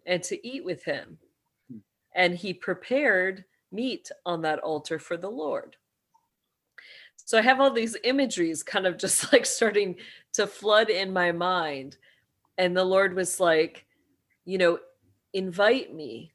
[0.07, 1.19] and to eat with him.
[2.15, 5.77] And he prepared meat on that altar for the Lord.
[7.25, 9.97] So I have all these imageries kind of just like starting
[10.35, 11.97] to flood in my mind.
[12.59, 13.87] And the Lord was like,
[14.45, 14.79] you know,
[15.33, 16.35] invite me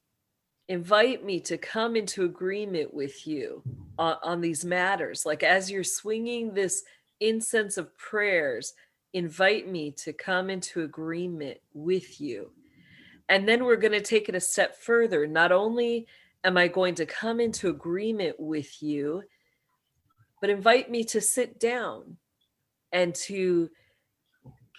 [0.70, 3.62] invite me to come into agreement with you
[3.98, 5.26] on, on, these matters.
[5.26, 6.84] Like as you're swinging this
[7.20, 8.74] incense of prayers,
[9.14, 12.52] invite me to come into agreement with you.
[13.30, 15.28] And then we're going to take it a step further.
[15.28, 16.08] Not only
[16.44, 19.24] am I going to come into agreement with you,
[20.42, 22.18] but invite me to sit down
[22.92, 23.70] and to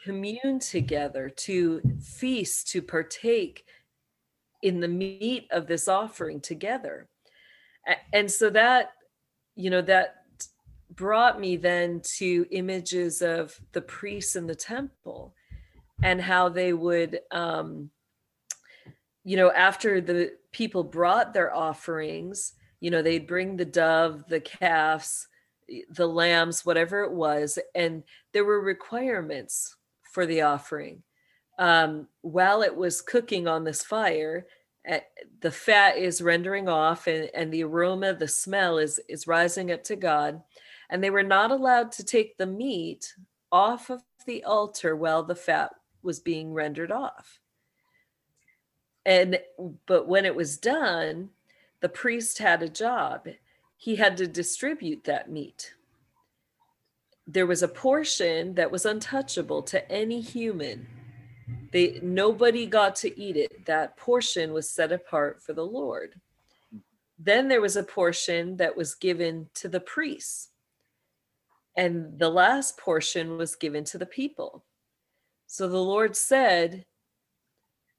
[0.04, 3.66] commune together, to feast, to partake
[4.62, 7.08] in the meat of this offering together.
[8.12, 8.92] And so that,
[9.54, 10.16] you know, that
[10.94, 15.34] brought me then to images of the priests in the temple
[16.02, 17.90] and how they would, um,
[19.24, 24.40] you know, after the people brought their offerings, you know, they'd bring the dove, the
[24.40, 25.28] calves,
[25.90, 28.02] the lambs, whatever it was, and
[28.32, 31.02] there were requirements for the offering
[31.60, 34.46] um, while it was cooking on this fire,
[34.90, 34.98] uh,
[35.42, 39.84] the fat is rendering off and, and the aroma, the smell is, is rising up
[39.84, 40.40] to God.
[40.88, 43.14] And they were not allowed to take the meat
[43.52, 45.70] off of the altar while the fat
[46.02, 47.39] was being rendered off.
[49.06, 49.40] And
[49.86, 51.30] but when it was done,
[51.80, 53.28] the priest had a job.
[53.76, 55.74] He had to distribute that meat.
[57.26, 60.86] There was a portion that was untouchable to any human.
[61.72, 63.64] They nobody got to eat it.
[63.66, 66.20] That portion was set apart for the lord.
[67.18, 70.48] Then there was a portion that was given to the priests.
[71.76, 74.64] And the last portion was given to the people.
[75.46, 76.84] So the Lord said,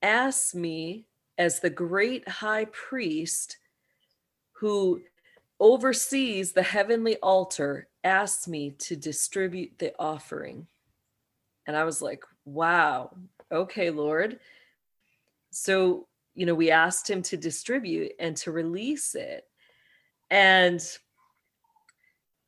[0.02, 1.06] Ask me
[1.38, 3.58] as the great high priest
[4.54, 5.02] who
[5.60, 10.68] oversees the heavenly altar, asked me to distribute the offering.
[11.68, 13.16] And I was like, wow,
[13.52, 14.40] okay, Lord.
[15.52, 19.46] So, you know, we asked him to distribute and to release it.
[20.30, 20.82] And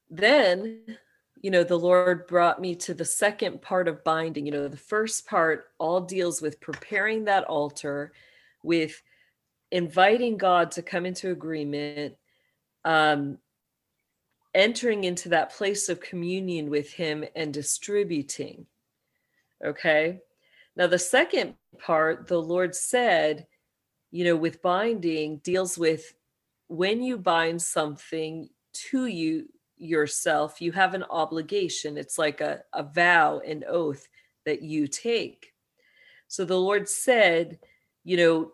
[0.09, 0.79] then,
[1.43, 4.45] you know, the Lord brought me to the second part of binding.
[4.45, 8.13] You know, the first part all deals with preparing that altar,
[8.63, 9.03] with
[9.69, 12.15] inviting God to come into agreement,
[12.85, 13.37] um,
[14.55, 18.65] entering into that place of communion with Him and distributing.
[19.63, 20.21] Okay.
[20.77, 23.47] Now, the second part, the Lord said,
[24.11, 26.13] you know, with binding deals with
[26.69, 28.47] when you bind something
[28.91, 29.49] to you
[29.83, 31.97] yourself, you have an obligation.
[31.97, 34.07] It's like a, a vow, an oath
[34.45, 35.53] that you take.
[36.27, 37.59] So the Lord said,
[38.03, 38.51] you know,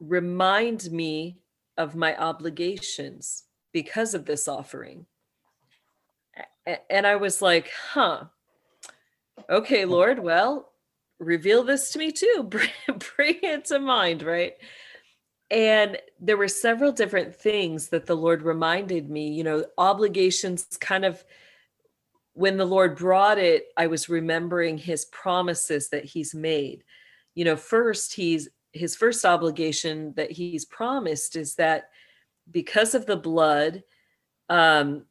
[0.00, 1.38] remind me
[1.76, 5.06] of my obligations because of this offering.
[6.88, 8.24] And I was like, huh,
[9.48, 10.72] okay, Lord, well,
[11.18, 12.44] reveal this to me too.
[12.48, 12.70] Bring,
[13.16, 14.54] bring it to mind, right?
[15.50, 21.04] And there were several different things that the Lord reminded me, you know, obligations kind
[21.04, 21.24] of
[22.34, 26.84] when the Lord brought it, I was remembering his promises that he's made.
[27.34, 31.90] You know, first, he's his first obligation that he's promised is that
[32.50, 33.82] because of the blood,
[34.48, 35.04] um,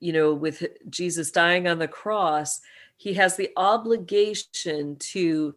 [0.00, 2.60] you know, with Jesus dying on the cross,
[2.96, 5.54] he has the obligation to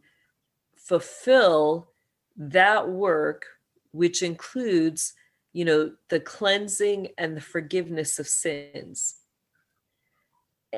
[0.75, 1.89] fulfill
[2.37, 3.45] that work,
[3.93, 5.13] which includes,
[5.53, 9.15] you know, the cleansing and the forgiveness of sins.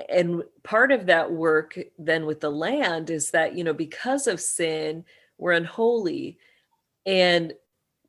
[0.10, 4.40] And part of that work then with the land is that, you know, because of
[4.40, 5.06] sin,
[5.38, 6.38] we're unholy
[7.06, 7.54] and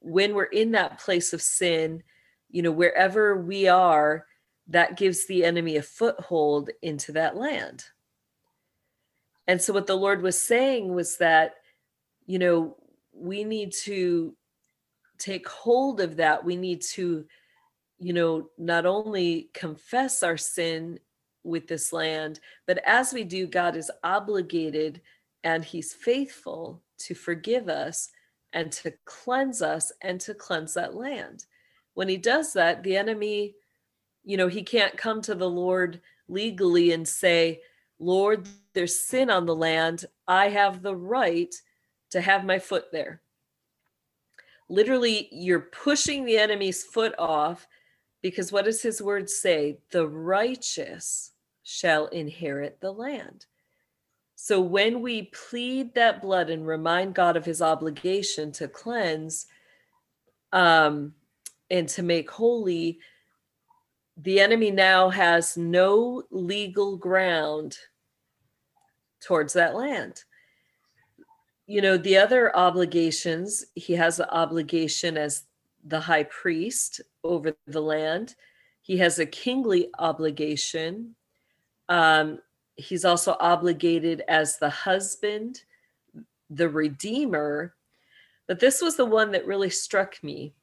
[0.01, 2.03] when we're in that place of sin,
[2.51, 4.27] you know, wherever we are,
[4.69, 7.85] that gives the enemy a foothold into that land.
[9.47, 11.55] And so, what the Lord was saying was that,
[12.27, 12.77] you know,
[13.12, 14.37] we need to
[15.19, 16.45] take hold of that.
[16.45, 17.25] We need to,
[17.99, 20.99] you know, not only confess our sin
[21.45, 25.01] with this land, but as we do, God is obligated
[25.45, 28.11] and He's faithful to forgive us
[28.53, 31.45] and to cleanse us and to cleanse that land.
[31.95, 33.55] When he does that, the enemy,
[34.25, 37.61] you know, he can't come to the Lord legally and say,
[37.99, 40.05] Lord, there's sin on the land.
[40.27, 41.55] I have the right
[42.11, 43.23] to have my foot there.
[44.69, 47.67] Literally, you're pushing the enemy's foot off
[48.23, 49.79] because what does his word say?
[49.91, 53.47] The righteous shall inherit the land.
[54.35, 59.47] So when we plead that blood and remind God of his obligation to cleanse
[60.53, 61.15] um,
[61.71, 62.99] and to make holy,
[64.17, 67.79] the enemy now has no legal ground
[69.21, 70.25] towards that land.
[71.67, 75.45] You know, the other obligations, he has the obligation as
[75.85, 78.37] the high priest over the land.
[78.83, 81.17] He has a kingly obligation.
[81.89, 82.41] Um,
[82.77, 85.63] he's also obligated as the husband,
[86.51, 87.75] the redeemer.
[88.47, 90.55] But this was the one that really struck me.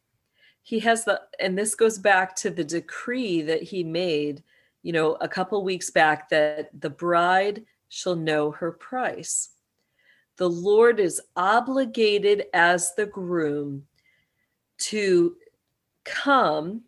[0.62, 4.42] He has the, and this goes back to the decree that he made,
[4.84, 9.50] you know, a couple weeks back that the bride shall know her price.
[10.38, 13.86] The Lord is obligated as the groom
[14.80, 15.36] to
[16.04, 16.82] come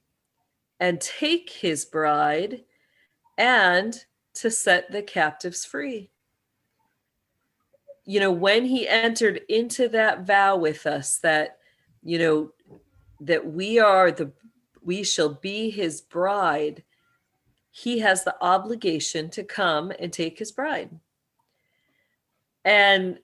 [0.79, 2.63] and take his bride
[3.37, 3.95] and
[4.35, 6.09] to set the captives free.
[8.05, 11.57] You know, when he entered into that vow with us that,
[12.03, 12.51] you know,
[13.21, 14.31] that we are the,
[14.83, 16.83] we shall be his bride,
[17.71, 20.89] he has the obligation to come and take his bride.
[22.63, 23.19] And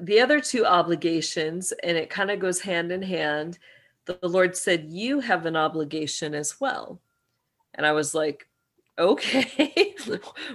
[0.00, 3.58] the other two obligations, and it kind of goes hand in hand,
[4.06, 7.00] the Lord said, You have an obligation as well.
[7.74, 8.48] And I was like,
[8.98, 9.94] okay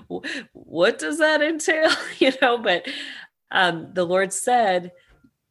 [0.53, 2.87] what does that entail you know but
[3.51, 4.91] um, the lord said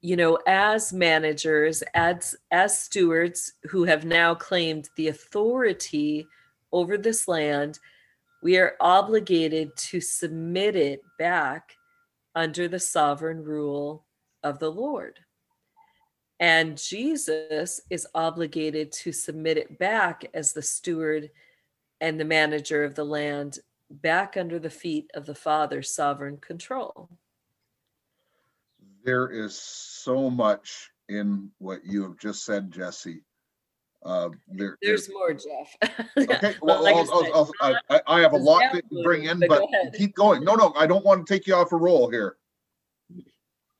[0.00, 6.26] you know as managers as as stewards who have now claimed the authority
[6.72, 7.78] over this land
[8.42, 11.74] we are obligated to submit it back
[12.38, 14.06] under the sovereign rule
[14.44, 15.18] of the lord
[16.38, 21.30] and jesus is obligated to submit it back as the steward
[22.00, 23.58] and the manager of the land
[23.90, 27.08] back under the feet of the Father's sovereign control.
[29.04, 33.22] There is so much in what you have just said, Jesse.
[34.04, 35.76] Uh, there, There's more, Jeff.
[36.16, 36.54] okay.
[36.62, 39.48] Well, like I I'll- I'll- I'll- I, I- have a lot to bring in, but
[39.48, 40.44] but go keep going.
[40.44, 42.36] No, no, I don't want to take you off a roll here.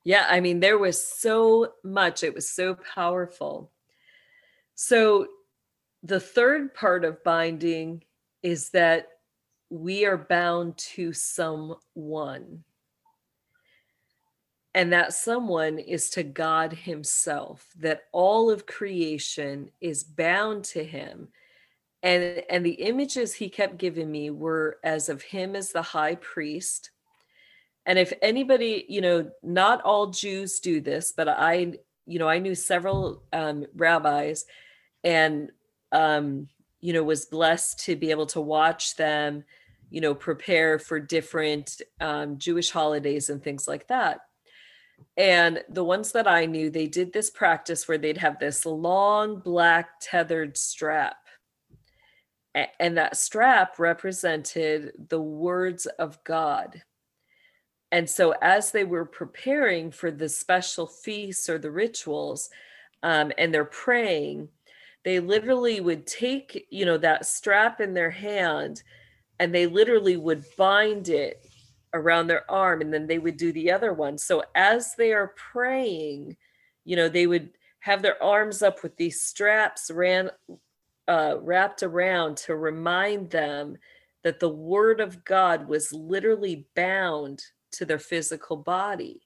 [0.05, 2.23] Yeah, I mean, there was so much.
[2.25, 3.71] It was so powerful.
[4.75, 5.27] So,
[6.03, 8.03] the third part of binding
[8.43, 9.09] is that
[9.71, 12.65] we are bound to someone.
[14.79, 21.29] And that someone is to God Himself, that all of creation is bound to Him.
[22.03, 26.15] And, and the images he kept giving me were as of him as the high
[26.15, 26.93] priest,
[27.89, 31.73] and if anybody, you know, not all Jews do this, but I,
[32.05, 34.45] you know, I knew several um, rabbis
[35.03, 35.51] and,
[35.91, 36.49] um,
[36.83, 39.43] you know, was blessed to be able to watch them,
[39.89, 44.21] you know, prepare for different um, Jewish holidays and things like that.
[45.17, 49.41] And the ones that I knew, they did this practice where they'd have this long
[49.41, 51.17] black tethered strap.
[52.81, 56.83] And that strap represented the words of God.
[57.91, 62.51] And so, as they were preparing for the special feasts or the rituals,
[63.03, 64.49] um, and they're praying,
[65.05, 68.83] they literally would take, you know, that strap in their hand
[69.41, 71.48] and they literally would bind it
[71.95, 74.19] around their arm and then they would do the other one.
[74.19, 76.37] So, as they are praying,
[76.85, 80.31] you know, they would have their arms up with these straps ran,
[81.07, 83.77] uh, wrapped around to remind them
[84.25, 89.23] that the word of God was literally bound to their physical body.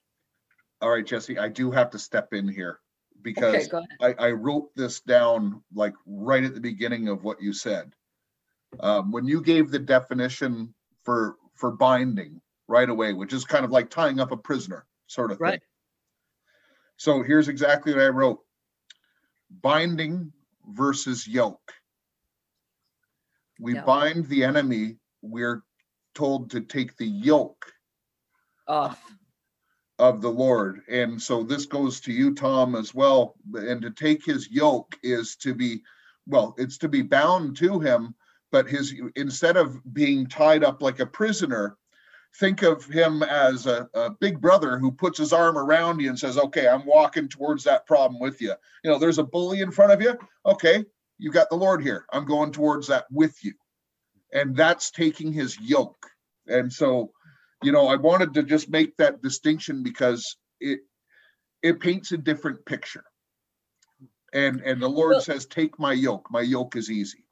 [0.81, 2.79] All right, Jesse, I do have to step in here
[3.21, 4.15] because ahead.
[4.19, 7.93] I, I wrote this down like right at the beginning of what you said.
[8.79, 13.71] Um, when you gave the definition for for binding right away, which is kind of
[13.71, 15.45] like tying up a prisoner sort of thing.
[15.45, 15.61] Right.
[16.97, 18.39] So here's exactly what I wrote.
[19.61, 20.31] Binding
[20.67, 21.73] versus yoke.
[23.59, 23.85] We Yeah.
[23.85, 25.63] bind the enemy, we're
[26.13, 27.71] told to take the yoke
[28.67, 29.01] Off.
[29.99, 30.81] of the Lord.
[30.87, 33.35] And so this goes to you, Tom, as well.
[33.53, 35.83] And to take his yoke is to be,
[36.25, 38.15] well, it's to be bound to him,
[38.51, 41.77] but his instead of being tied up like a prisoner,
[42.39, 46.17] think of him as a, a big brother who puts his arm around you and
[46.17, 48.53] says, Okay, I'm walking towards that problem with you.
[48.83, 50.17] You know, there's a bully in front of you.
[50.45, 50.83] Okay,
[51.19, 52.05] you got the Lord here.
[52.11, 53.53] I'm going towards that with you.
[54.33, 56.07] And that's taking his yoke.
[56.47, 57.11] And so
[57.63, 60.79] you know i wanted to just make that distinction because it
[61.63, 63.03] it paints a different picture
[64.33, 67.25] and and the lord Well- says take my yoke my yoke is easy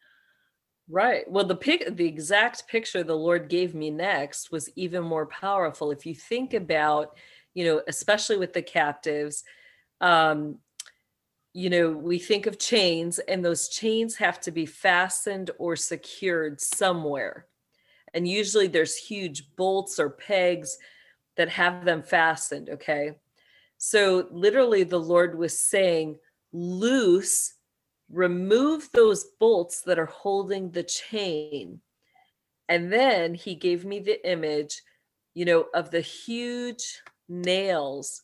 [0.91, 1.23] Right.
[1.31, 5.89] Well, the pic, the exact picture the Lord gave me next was even more powerful.
[5.89, 7.17] If you think about,
[7.53, 9.45] you know, especially with the captives,
[10.01, 10.57] um,
[11.53, 16.59] you know, we think of chains, and those chains have to be fastened or secured
[16.61, 17.47] somewhere.
[18.13, 20.77] And usually there's huge bolts or pegs
[21.37, 22.69] that have them fastened.
[22.69, 23.13] Okay.
[23.77, 26.19] So literally, the Lord was saying,
[26.53, 27.53] loose
[28.11, 31.81] remove those bolts that are holding the chain.
[32.67, 34.81] And then he gave me the image,
[35.33, 38.21] you know, of the huge nails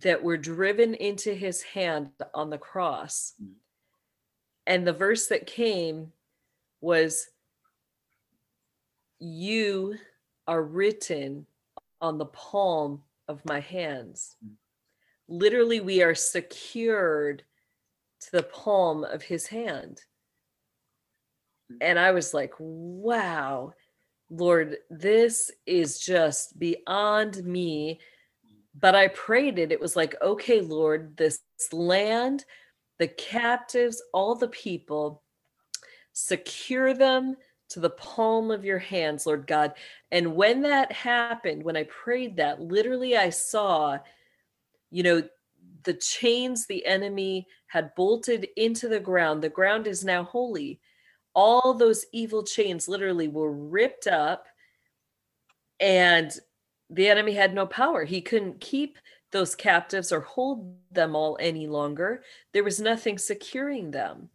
[0.00, 3.34] that were driven into his hand on the cross.
[3.42, 3.52] Mm.
[4.66, 6.12] And the verse that came
[6.80, 7.28] was,
[9.18, 9.96] You
[10.46, 11.46] are written
[12.00, 14.36] on the palm of my hands.
[14.44, 14.52] Mm.
[15.28, 17.42] Literally, we are secured
[18.26, 20.02] to the palm of his hand.
[21.72, 21.76] Mm.
[21.80, 23.72] And I was like, wow,
[24.30, 28.00] Lord, this is just beyond me.
[28.78, 29.72] But I prayed it.
[29.72, 31.40] It was like, okay, Lord, this
[31.72, 32.44] land,
[32.98, 35.22] the captives, all the people,
[36.12, 37.36] secure them
[37.70, 39.72] to the palm of your hands, Lord God.
[40.10, 43.98] And when that happened, when I prayed that, literally I saw,
[44.90, 45.22] you know,
[45.86, 49.42] the chains the enemy had bolted into the ground.
[49.42, 50.80] The ground is now holy.
[51.34, 54.46] All those evil chains literally were ripped up,
[55.80, 56.30] and
[56.90, 58.04] the enemy had no power.
[58.04, 58.98] He couldn't keep
[59.32, 62.22] those captives or hold them all any longer.
[62.52, 64.28] There was nothing securing them.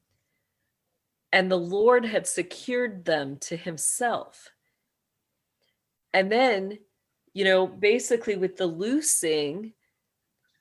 [1.34, 4.49] And the Lord had secured them to himself.
[6.14, 6.80] And then,
[7.34, 9.74] you know, basically with the loosing,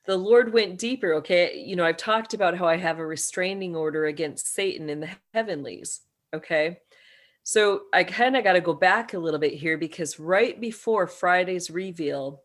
[0.05, 1.13] the Lord went deeper.
[1.15, 1.63] Okay.
[1.65, 5.09] You know, I've talked about how I have a restraining order against Satan in the
[5.33, 6.01] heavenlies.
[6.33, 6.79] Okay.
[7.43, 11.07] So I kind of got to go back a little bit here because right before
[11.07, 12.43] Friday's reveal,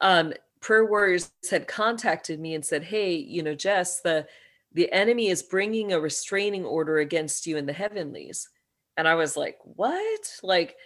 [0.00, 4.26] um, prayer warriors had contacted me and said, "Hey, you know, Jess, the
[4.72, 8.48] the enemy is bringing a restraining order against you in the heavenlies."
[8.96, 10.38] And I was like, "What?
[10.42, 10.76] Like,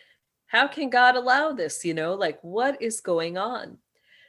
[0.47, 1.85] how can God allow this?
[1.85, 3.79] You know, like what is going on?"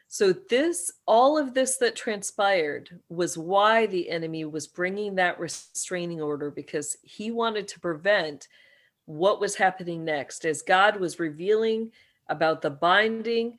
[0.08, 6.22] So this, all of this that transpired was why the enemy was bringing that restraining
[6.22, 8.48] order because he wanted to prevent
[9.06, 10.46] what was happening next.
[10.46, 11.92] As God was revealing
[12.30, 13.58] about the binding,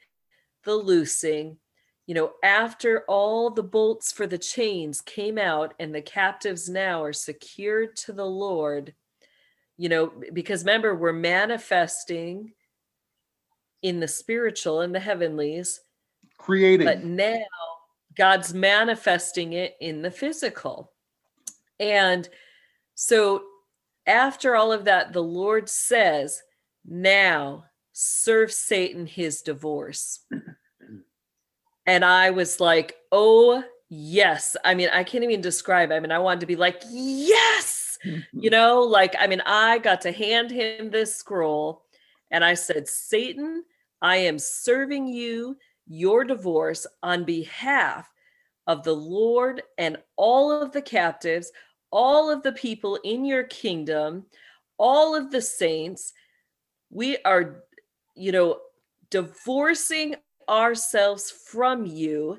[0.64, 1.58] the loosing,
[2.06, 7.02] you know, after all the bolts for the chains came out and the captives now
[7.02, 8.94] are secured to the Lord,
[9.76, 12.52] you know, because remember, we're manifesting
[13.82, 15.80] in the spiritual and the heavenlies,
[16.38, 16.86] Creating.
[16.86, 17.44] but now
[18.16, 20.92] God's manifesting it in the physical.
[21.78, 22.28] And
[22.94, 23.42] so
[24.06, 26.42] after all of that, the Lord says,
[26.84, 30.20] now serve Satan his divorce.
[31.86, 34.56] And I was like, oh, yes.
[34.64, 35.90] I mean, I can't even describe.
[35.90, 38.20] I mean, I wanted to be like, yes, mm-hmm.
[38.32, 41.82] you know, like, I mean, I got to hand him this scroll
[42.30, 43.64] and I said, Satan,
[44.02, 45.56] I am serving you
[45.88, 48.08] your divorce on behalf
[48.66, 51.50] of the Lord and all of the captives,
[51.90, 54.26] all of the people in your kingdom,
[54.76, 56.12] all of the saints.
[56.90, 57.64] We are,
[58.14, 58.58] you know,
[59.10, 60.16] divorcing
[60.48, 62.38] ourselves from you.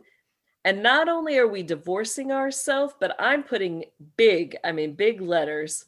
[0.65, 3.85] And not only are we divorcing ourselves, but I'm putting
[4.17, 5.85] big, I mean, big letters.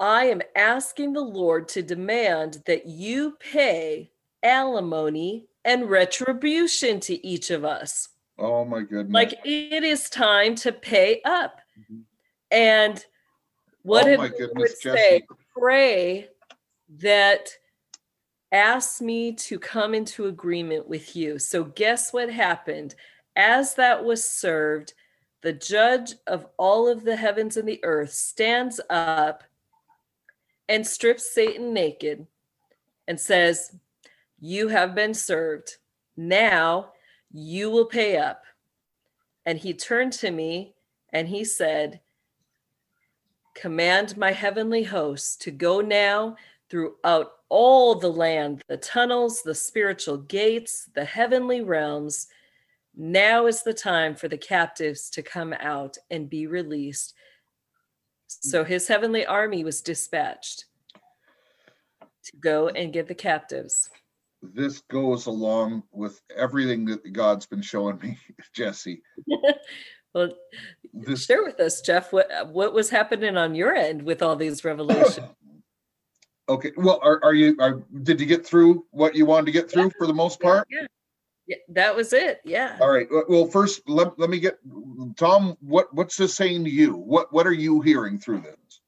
[0.00, 4.12] I am asking the Lord to demand that you pay
[4.42, 8.08] alimony and retribution to each of us.
[8.38, 9.12] oh my goodness.
[9.12, 11.60] Like it is time to pay up.
[11.78, 12.02] Mhm.
[12.50, 13.04] And
[13.82, 15.22] what Oh my goodness, Lord say?
[15.56, 16.28] Pray
[16.98, 17.50] that
[18.52, 21.38] ask me to come into agreement with you.
[21.38, 22.94] So guess what happened?
[23.36, 24.94] As that was served,
[25.42, 29.44] the judge of all of the heavens and the earth stands up
[30.68, 32.26] and strips Satan naked
[33.06, 33.76] and says,
[34.40, 35.76] You have been served.
[36.16, 36.92] Now
[37.32, 38.44] you will pay up.
[39.46, 40.74] And he turned to me
[41.12, 42.00] and he said,
[43.54, 46.36] Command my heavenly hosts to go now
[46.70, 52.28] throughout all the land, the tunnels, the spiritual gates, the heavenly realms.
[52.96, 57.14] Now is the time for the captives to come out and be released.
[58.26, 60.66] So his heavenly army was dispatched
[62.24, 63.88] to go and get the captives.
[64.42, 68.18] This goes along with everything that God's been showing me,
[68.54, 69.02] Jesse.
[70.14, 70.30] Well,
[70.94, 74.64] This share with us, Jeff, what what was happening on your end with all these
[74.64, 75.20] revelations?
[76.48, 76.72] okay.
[76.76, 79.90] Well, are, are you are did you get through what you wanted to get through
[79.98, 80.66] for the most part?
[80.70, 80.86] Yeah,
[81.46, 82.40] yeah, that was it.
[82.44, 82.78] Yeah.
[82.80, 83.06] All right.
[83.28, 84.58] Well, first let, let me get
[85.16, 86.96] Tom, what what's this saying to you?
[86.96, 88.80] What what are you hearing through this?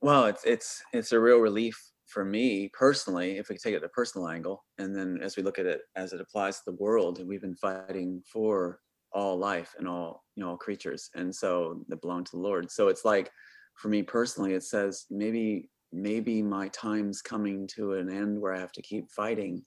[0.00, 3.84] Well, it's it's it's a real relief for me personally, if we take it at
[3.84, 6.76] a personal angle, and then as we look at it as it applies to the
[6.82, 8.80] world, and we've been fighting for
[9.12, 12.70] all life and all you know all creatures, and so that belong to the Lord.
[12.70, 13.30] So it's like
[13.74, 18.60] for me personally, it says maybe maybe my time's coming to an end where I
[18.60, 19.62] have to keep fighting,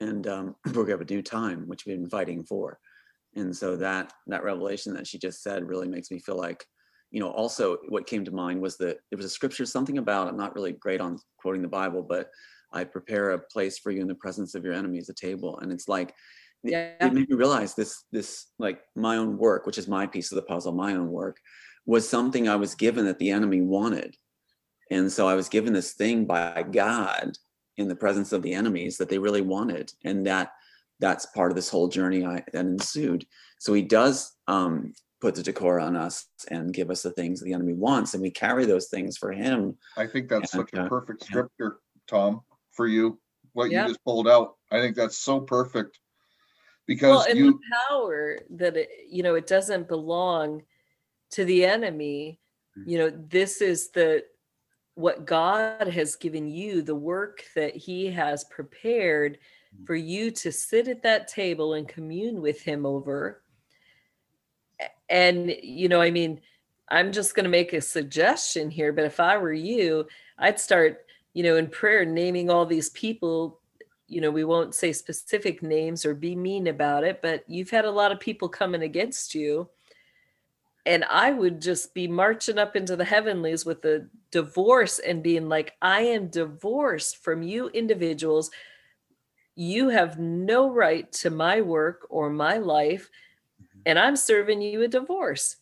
[0.00, 2.80] and um, we're gonna have a new time, which we've been fighting for.
[3.36, 6.66] And so that that revelation that she just said really makes me feel like
[7.10, 10.28] you know, also what came to mind was that there was a scripture, something about,
[10.28, 12.30] I'm not really great on quoting the Bible, but
[12.72, 15.58] I prepare a place for you in the presence of your enemies, a table.
[15.58, 16.14] And it's like,
[16.64, 17.06] it- Yeah.
[17.06, 20.36] it made me realize this, this like my own work, which is my piece of
[20.36, 21.38] the puzzle, my own work,
[21.86, 24.16] was something I was given that the enemy wanted.
[24.90, 27.32] And so I was given this thing by God
[27.76, 29.92] in the presence of the enemies that they really wanted.
[30.04, 30.52] And that
[30.98, 33.26] that's part of this whole journey I, that ensued.
[33.58, 37.52] So he does um, put the decor on us and give us the things the
[37.52, 39.76] enemy wants, and we carry those things for him.
[39.96, 41.28] I think that's And, such a uh, perfect yeah.
[41.28, 42.42] scripture, Tom,
[42.72, 43.18] for you.
[43.52, 43.82] What Yeah.
[43.84, 44.56] you just pulled out.
[44.70, 45.98] I think that's so perfect.
[45.98, 47.58] Well, Because and you the
[47.88, 50.62] power that it, you know, it doesn't belong
[51.30, 52.38] to the enemy.
[52.78, 52.90] Mm.
[52.90, 54.24] You know, this is the
[54.94, 59.38] what God has given you, the work that He has prepared
[59.76, 59.86] Mm.
[59.86, 63.42] for you to sit at that table and commune with Him over.
[65.08, 66.40] And, you know, I mean,
[66.88, 70.06] I'm just going to make a suggestion here, but if I were you,
[70.38, 73.60] I'd start, you know, in prayer, naming all these people.
[74.08, 77.84] You know, we won't say specific names or be mean about it, but you've had
[77.84, 79.68] a lot of people coming against you.
[80.86, 85.48] and I would just be marching up into the heavenlies with a divorce and being
[85.48, 88.50] like, I am divorced from you individuals.
[89.56, 93.10] You have no right to my work or my life,
[93.86, 95.56] and I'm serving you a divorce.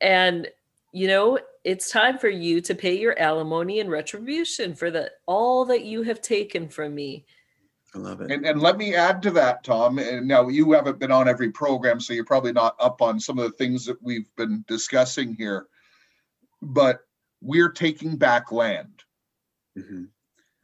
[0.00, 0.46] And
[0.92, 5.64] you know, it's time for you to pay your alimony and retribution for the all
[5.66, 7.26] that you have taken from me.
[7.94, 8.30] I love it.
[8.30, 9.98] And, and let me add to that, Tom.
[9.98, 13.38] And now you haven't been on every program, so you're probably not up on some
[13.38, 15.66] of the things that we've been discussing here.
[16.62, 17.00] But
[17.42, 19.02] we're taking back land.
[19.76, 20.08] Mhm.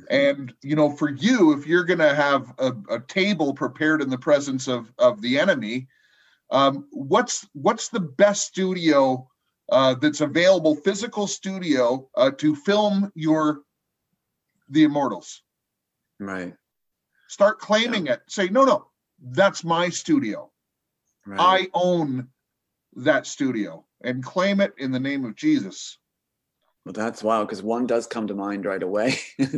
[0.09, 4.09] And you know, for you, if you're going to have a, a table prepared in
[4.09, 5.89] the presence of of the enemy,
[6.53, 9.27] um, what's what's the best studio
[9.71, 13.63] uh, that's available, physical studio uh, to film your
[14.69, 15.43] the Immortals?
[16.21, 16.55] Right.
[17.29, 18.21] Start claiming it.
[18.29, 18.87] Say, no, no,
[19.21, 20.51] that's my studio.
[21.27, 21.41] Right.
[21.41, 22.29] I own
[22.97, 25.97] that studio, and claim it in the name of Jesus.
[26.85, 29.19] well, that's wild because one does come to mind right away.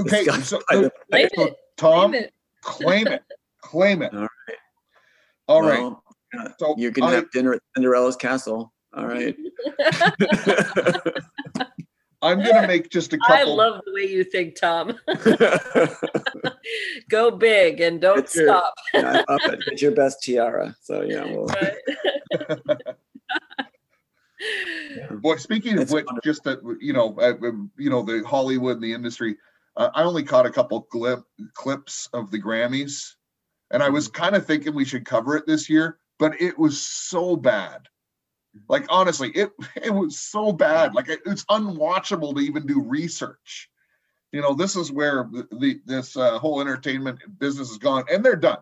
[0.00, 2.32] Okay, got so, by the- Claim so Tom, claim it.
[2.62, 3.22] claim it,
[3.60, 4.14] claim it.
[4.14, 4.28] All right.
[5.48, 5.80] All right.
[5.80, 6.02] well,
[6.34, 8.72] yeah, So you can I- have dinner at Cinderella's castle.
[8.96, 9.36] All right.
[12.20, 13.36] I'm gonna make just a couple.
[13.36, 14.98] I love the way you think, Tom.
[17.08, 18.74] Go big and don't It's your- stop.
[18.92, 19.60] yeah, I love it.
[19.68, 20.74] It's your best tiara.
[20.82, 21.76] So yeah, well, Right?
[25.20, 26.30] Boy, speaking of It's which, wonderful.
[26.30, 29.36] just that you know, uh, um, you know, the Hollywood and the industry.
[29.76, 31.22] Uh, I only caught a couple glip,
[31.54, 33.14] clips of the Grammys,
[33.70, 36.80] and I was kind of thinking we should cover it this year, but it was
[36.80, 37.88] so bad.
[38.68, 40.94] Like honestly, it it was so bad.
[40.94, 43.68] Like it, it's unwatchable to even do research.
[44.32, 48.24] You know, this is where the, the this uh, whole entertainment business is gone, and
[48.24, 48.58] they're done.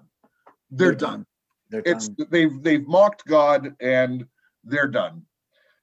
[0.70, 1.26] They're, done.
[1.70, 2.28] They're It's done.
[2.30, 4.26] they've they've mocked God and
[4.64, 5.22] they're done.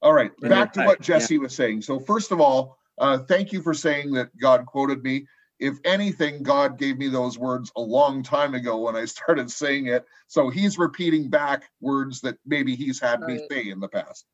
[0.01, 1.19] All right, back to what back, yeah.
[1.19, 1.81] Jesse was saying.
[1.81, 5.25] So first of all, uh, thank you for saying that God quoted me.
[5.63, 9.87] If anything, God gave me those words a long time ago when I started saying
[9.87, 10.05] it.
[10.27, 14.25] So he's repeating back words that maybe he's had me say in the past.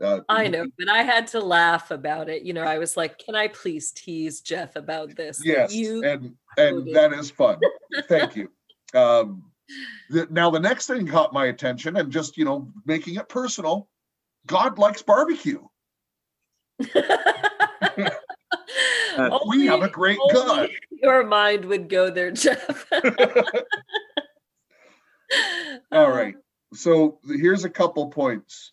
[0.00, 2.42] Uh, I know, but I had to laugh about it.
[2.42, 6.36] You know, I was like, "Can I please tease Jeff about this?" Yes, you and
[6.56, 7.58] and that is fun.
[8.08, 8.48] Thank you.
[8.94, 9.50] Um,
[10.08, 13.88] the, now the next thing caught my attention, and just you know making it personal.
[14.46, 15.66] God likes barbecue.
[19.46, 20.70] We have a great only God.
[20.90, 22.86] Your mind would go there, Jeff.
[25.92, 26.34] All right.
[26.74, 28.72] So here's a couple points.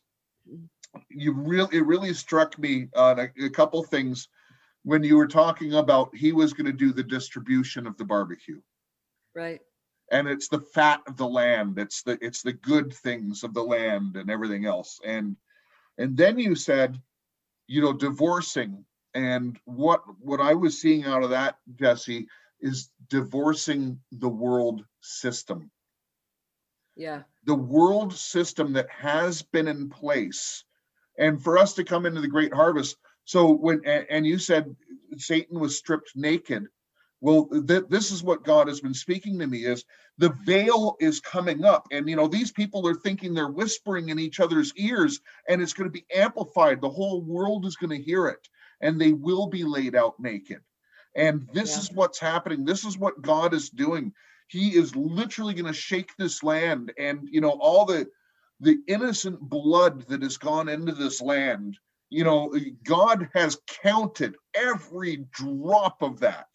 [1.09, 4.27] You really, it really struck me on a, a couple things
[4.83, 8.59] when you were talking about he was going to do the distribution of the barbecue,
[9.33, 9.61] Right.
[10.11, 11.79] and it's the fat of the land.
[11.79, 14.99] It's the it's the good things of the land and everything else.
[15.05, 15.37] And
[15.97, 17.01] and then you said,
[17.67, 18.83] you know, divorcing.
[19.15, 22.27] And what what I was seeing out of that, Jesse,
[22.59, 25.71] is divorcing the world system.
[26.97, 27.23] Yeah.
[27.45, 30.63] the world system that has been in place
[31.17, 32.95] and for us to come into the great harvest.
[33.25, 34.75] So when and you said
[35.17, 36.67] satan was stripped naked.
[37.19, 39.83] Well th- this is what god has been speaking to me is
[40.17, 40.43] the mm-hmm.
[40.45, 44.39] veil is coming up and you know these people are thinking they're whispering in each
[44.39, 46.79] other's ears and it's going to be amplified.
[46.79, 48.47] The whole world is going to hear it
[48.81, 50.61] and they will be laid out naked.
[51.15, 51.81] And this Yeah.
[51.81, 52.65] is what's happening.
[52.65, 54.13] This is what god is doing.
[54.47, 58.07] He is literally going to shake this land and you know all the
[58.59, 61.77] the innocent blood that has gone into this land
[62.09, 62.53] you know
[62.83, 66.47] god has counted every drop of that.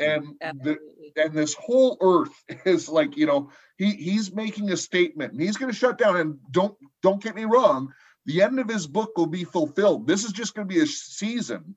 [0.00, 0.30] Mm-hmm.
[0.40, 0.78] And the,
[1.16, 2.32] and this whole earth
[2.66, 5.32] is like you know he he's making a statement.
[5.32, 6.16] And he's going to shut down.
[6.16, 7.92] And don't don't get me wrong
[8.26, 10.86] the end of his book will be fulfilled this is just going to be a
[10.86, 11.74] season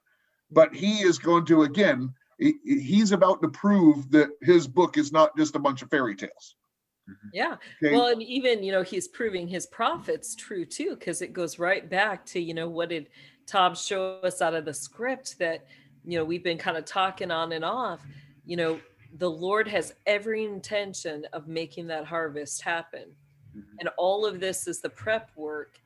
[0.52, 5.36] but he is going to again, he's about to prove that his book is not
[5.38, 6.56] just a bunch of fairy tales
[7.34, 7.58] Yeah.
[7.84, 11.60] okay Well, and even, you know, he's proving his prophets true too, because it goes
[11.60, 13.10] right back to, you know, what did
[13.48, 15.66] Tom show us out of the script that,
[16.04, 18.00] you know, we've been kind of talking on and off.
[18.46, 18.80] You know,
[19.18, 23.16] the Lord has every intention of making that harvest happen.
[23.56, 23.64] Mhm.
[23.80, 25.80] And all of this is the prep work,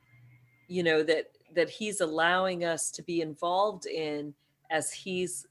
[0.70, 4.32] you know, that that he's allowing us to be involved in
[4.70, 5.46] as he's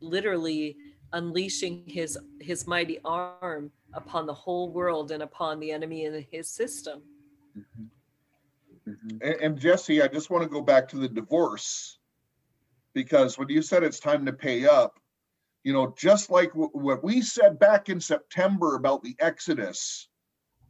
[0.00, 0.76] literally
[1.12, 6.48] unleashing his his mighty arm upon the whole world and upon the enemy and his
[6.48, 7.02] system.
[7.56, 7.88] Mhm.
[8.88, 9.10] Mhm.
[9.22, 11.98] and, and jesse i just want to go back to the divorce
[12.92, 14.98] because when you said it's time to pay up
[15.62, 20.08] you know just like w- what we said back in september about the exodus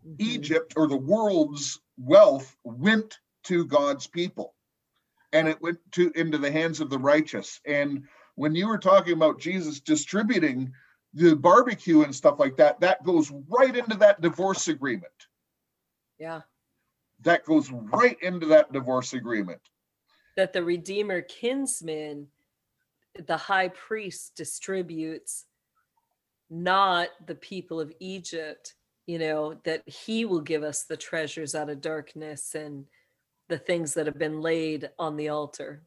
[0.07, 0.17] Mhm.
[0.19, 4.55] Egypt or the world's wealth went to God's people
[5.35, 7.61] and it went to into the hands of the righteous.
[7.67, 8.05] And
[8.37, 10.73] when you were talking about Jesus distributing
[11.13, 15.13] the barbecue and stuff like that, that goes right into that divorce agreement.
[16.19, 16.43] Yeah.
[17.23, 19.61] That goes right into that divorce agreement.
[20.37, 22.29] That the Redeemer kinsman,
[23.27, 25.47] the high priest distributes,
[26.49, 28.75] not the people of Egypt,
[29.07, 32.85] you know, that he will give us the treasures out of darkness and
[33.49, 35.83] the things that have been laid on the altar.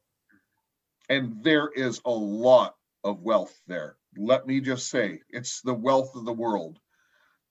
[1.09, 3.95] And there is a lot of wealth there.
[4.17, 6.79] Let me just say, it's the wealth of the world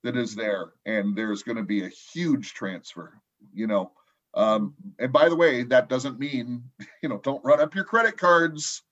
[0.02, 0.72] that is there.
[0.84, 3.20] And there's going to be a huge transfer,
[3.52, 3.92] you know.
[4.34, 6.64] Um, and by the way, that doesn't mean,
[7.02, 8.82] you know, don't run up your credit cards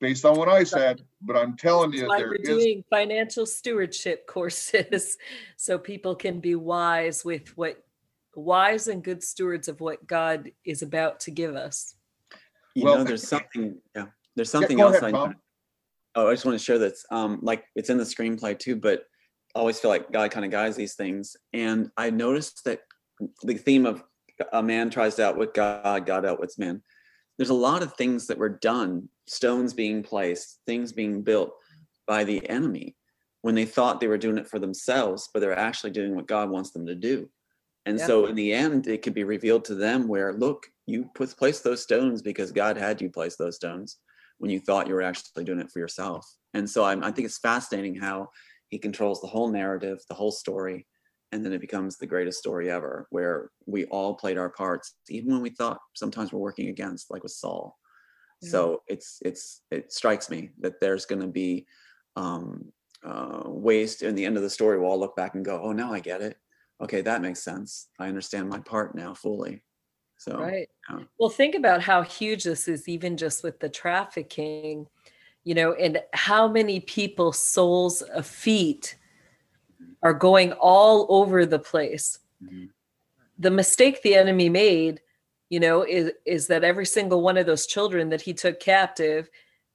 [0.00, 4.26] based on what I said, but I'm telling you, there we're is doing financial stewardship
[4.28, 5.16] courses
[5.56, 7.82] so people can be wise with what
[8.36, 11.96] wise and good stewards of what God is about to give us.
[12.74, 15.30] You Well- know, there's something, yeah, there's something go else ahead, I Tom.
[15.30, 15.36] know.
[16.16, 17.04] Oh, I just want to share this.
[17.10, 19.04] Um, like it's in the screenplay too, but
[19.54, 21.36] I always feel like God kind of guides these things.
[21.52, 22.80] And I noticed that
[23.42, 24.02] the theme of
[24.52, 26.82] a man tries to outwit God, God outwits man.
[27.38, 31.52] There's a lot of things that were done, stones being placed, things being built
[32.06, 32.96] by the enemy
[33.42, 36.48] when they thought they were doing it for themselves, but they're actually doing what God
[36.50, 37.28] wants them to do.
[37.86, 38.06] And Yeah.
[38.06, 41.60] so in the end, it could be revealed to them where, look, you put place
[41.60, 43.98] those stones because God had you place those stones
[44.38, 46.28] when you thought you were actually doing it for yourself.
[46.52, 48.28] And so I'm, I think it's fascinating how
[48.68, 50.86] he controls the whole narrative, the whole story,
[51.32, 55.32] and then it becomes the greatest story ever, where we all played our parts, even
[55.32, 57.76] when we thought sometimes we're working against, like with Saul.
[58.42, 58.50] Yeah.
[58.50, 61.66] So it's it's it strikes me that there's going to be
[62.16, 62.72] um,
[63.04, 65.60] uh, ways to, in the end of the story we'll all look back and go,
[65.62, 66.36] oh, now I get it.
[66.80, 67.88] Okay, that makes sense.
[67.98, 69.62] I understand my part now fully.
[70.18, 70.68] So Right.
[70.90, 71.04] yeah.
[71.18, 74.86] Well, think about how huge this is, even just with the trafficking,
[75.44, 78.96] you know, and how many people, soles of feet
[80.02, 82.18] are going all over the place.
[82.42, 82.70] Mhm.
[83.38, 85.00] The mistake the enemy made,
[85.48, 89.30] you know, is is that every single one of those children that he took captive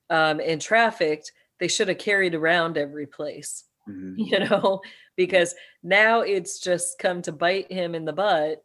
[0.10, 3.66] um, and trafficked, they should have carried around every place.
[3.88, 4.14] Mhm.
[4.18, 4.82] you know,
[5.16, 8.64] because now it's just come to bite him in the butt.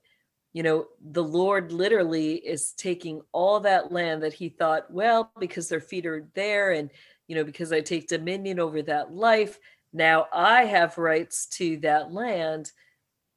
[0.53, 5.69] You know, the Lord literally is taking all that land that he thought, well, because
[5.69, 6.91] their feet are there, and,
[7.29, 9.59] you know, because I take dominion over that life,
[9.93, 12.73] now I have rights to that land.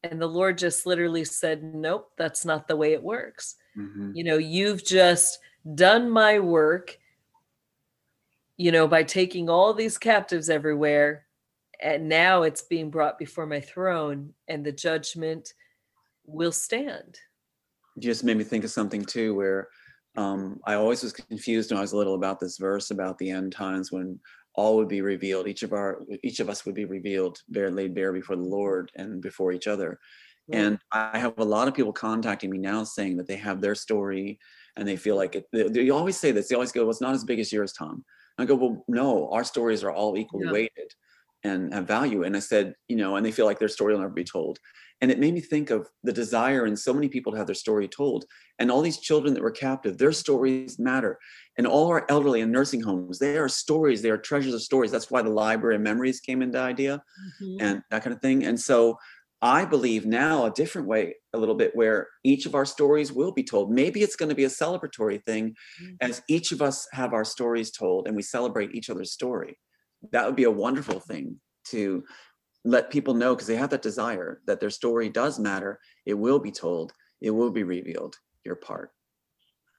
[0.04, 3.56] And the Lord just literally said, nope, that's not the way it works.
[3.78, 4.16] Mhm.
[4.16, 5.40] You know, you've just
[5.76, 6.98] done my work,
[8.58, 11.26] you know, by taking all these captives everywhere.
[11.82, 15.54] And now it's being brought before my throne, and the judgment
[16.26, 17.18] will stand.
[17.96, 19.70] You just made me think of something too, where
[20.18, 23.52] um, I always was confused when I was little about this verse about the end
[23.52, 24.20] times when
[24.56, 25.48] all would be revealed.
[25.48, 28.92] Each of our, each of us would be revealed, bare, laid bare before the Lord
[28.96, 30.00] and before each other.
[30.52, 33.76] And I have a lot of people contacting me now saying that they have their
[33.76, 34.40] story
[34.76, 35.46] and they feel like it.
[35.54, 36.48] They, they always say this.
[36.48, 38.04] They always go, "Well, it's not as big as yours, Tom."
[38.38, 40.52] and I go, "Well, no, our stories are all equally Yeah.
[40.52, 40.94] weighted
[41.44, 44.02] and have value." And I said, you know, and they feel like their story will
[44.02, 44.60] never be told.
[45.02, 47.56] And it made me think of the desire in so many people to have their
[47.56, 48.26] story told.
[48.60, 51.18] And all these children that were captive, their stories matter.
[51.58, 54.92] And all our elderly in nursing homes, they are stories, they are treasures of stories.
[54.92, 57.60] That's why the library of memories came into idea Mhm.
[57.60, 58.44] and that kind of thing.
[58.46, 58.98] And so
[59.42, 63.32] I believe now a different way, a little bit, where each of our stories will
[63.32, 63.72] be told.
[63.72, 66.00] Maybe it's going to be a celebratory thing Mhm.
[66.02, 69.60] as each of us have our stories told and we celebrate each other's story.
[70.12, 72.04] That would be a wonderful thing to
[72.66, 75.80] let people know because they have that desire that their story does matter.
[76.06, 78.92] It will be told, it will be revealed, your part.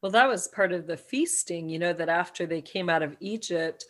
[0.03, 3.17] Well, that was part of the feasting, you know, that after they came out of
[3.21, 3.85] Egypt,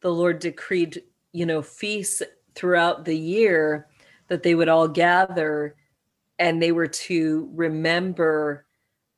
[0.00, 1.02] the Lord decreed,
[1.32, 2.22] you know, feasts
[2.54, 3.86] throughout the year
[4.28, 5.76] that they would all gather
[6.38, 8.66] and they were to remember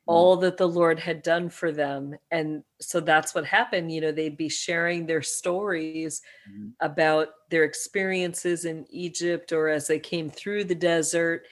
[0.06, 2.14] all that the Lord had done for them.
[2.30, 3.90] And so that's what happened.
[3.92, 6.74] You know, they'd be sharing their stories Mhm.
[6.80, 11.46] about their experiences in Egypt or as they came through the desert.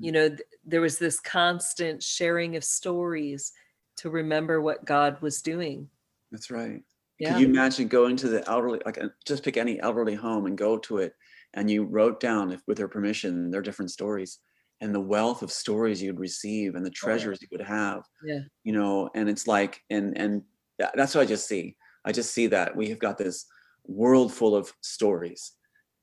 [0.00, 3.52] You know, th- there was this constant sharing of stories
[3.98, 5.88] to remember what God was doing.
[6.32, 6.82] That's right.
[7.18, 7.32] Yeah.
[7.32, 10.58] Could you imagine going to the elderly, like uh, just pick any elderly home and
[10.58, 11.14] go to it,
[11.54, 14.40] and you wrote down, if with their permission, their different stories,
[14.80, 18.02] and the wealth of stories you'd receive, and the treasures you would have.
[18.24, 18.40] Yeah.
[18.64, 20.42] You know, and it's like, and and
[20.78, 21.76] that's what I just see.
[22.04, 23.46] I just see that we have got this
[23.86, 25.52] world full of stories,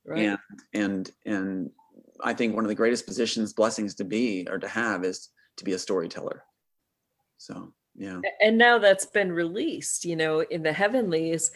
[0.06, 0.20] right.
[0.20, 0.40] and
[0.74, 1.70] and and
[2.24, 5.64] I think one of the greatest positions, blessings to be or to have, is to
[5.64, 6.44] be a storyteller.
[7.38, 8.22] So yeah.
[8.42, 11.52] And now that's been released, you know, in the heavenlies.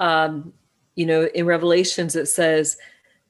[0.00, 0.52] Um,
[0.96, 2.76] you know, in Revelations it says,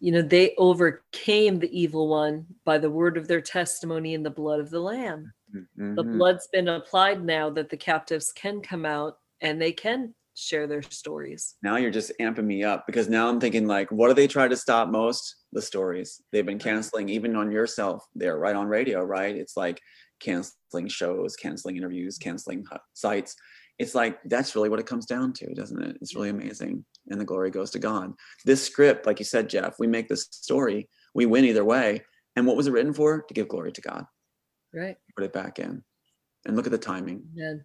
[0.00, 4.30] you know, they overcame the evil one by the word of their testimony and the
[4.30, 5.32] blood of the lamb.
[5.76, 6.18] The Mhm.
[6.18, 10.82] blood's been applied now that the captives can come out and they can share their
[10.82, 11.56] stories.
[11.62, 14.46] Now you're just amping me up because now I'm thinking like, what do they try
[14.46, 15.34] to stop most?
[15.52, 18.06] The stories they've been canceling, even on yourself.
[18.14, 19.34] They're right on radio, right?
[19.34, 19.80] It's like
[20.20, 23.34] canceling shows, canceling interviews, canceling sites.
[23.78, 25.98] It's like that's really what it comes down to, doesn't it?
[26.00, 28.12] It's really amazing, and the glory goes to God.
[28.44, 32.02] This script, like you said, Jeff, we make this story, we win either way.
[32.36, 33.22] And what was it written for?
[33.22, 34.04] To give glory to God.
[34.72, 34.96] Right.
[35.16, 35.82] Put it back in,
[36.46, 37.22] and look at the timing.
[37.36, 37.62] And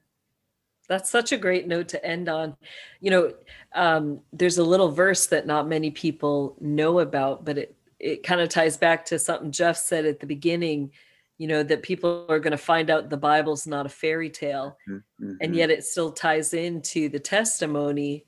[0.87, 2.57] that's such a great note to end on.
[2.99, 3.33] You know,
[3.73, 8.41] um, there's a little verse that not many people know about, but it it kind
[8.41, 10.91] of ties back to something Jeff said at the beginning.
[11.37, 14.77] You know that people are going to find out the Bible's not a fairy tale,
[14.87, 15.55] and Mhm.
[15.55, 18.25] yet it still ties into the testimony.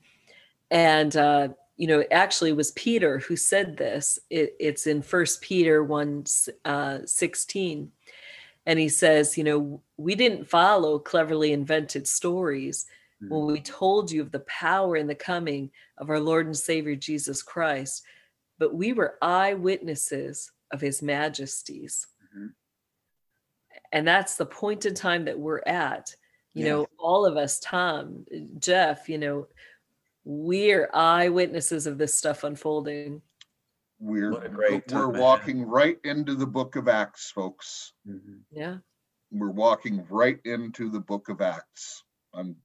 [0.70, 4.18] And uh, you know, it actually was Peter who said this.
[4.30, 6.24] It, it's in First Peter one
[6.64, 7.92] uh, sixteen
[8.66, 12.86] and he says, you know, we didn't follow cleverly invented stories
[13.28, 16.96] when we told you of the power and the coming of our Lord and Savior
[16.96, 18.02] Jesus Christ,
[18.58, 22.06] but we were eyewitnesses of his majesties.
[23.92, 26.14] And that's the point in time that we're at.
[26.54, 26.70] You Yeah.
[26.72, 28.24] know, all of us, Tom,
[28.58, 29.48] Jeff, you know,
[30.24, 33.22] we're eyewitnesses of this stuff unfolding.
[33.98, 35.20] We're What a we're time ahead.
[35.20, 37.92] walking right into the book of Acts, folks.
[38.06, 38.42] Mhm.
[38.50, 38.78] Yeah.
[39.30, 42.04] We're walking right into the book of Acts.
[42.34, 42.56] I'm,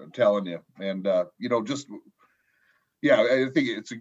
[0.00, 0.64] I'm telling you.
[0.78, 1.88] And uh, you know, just
[3.02, 3.96] yeah, I think it's a,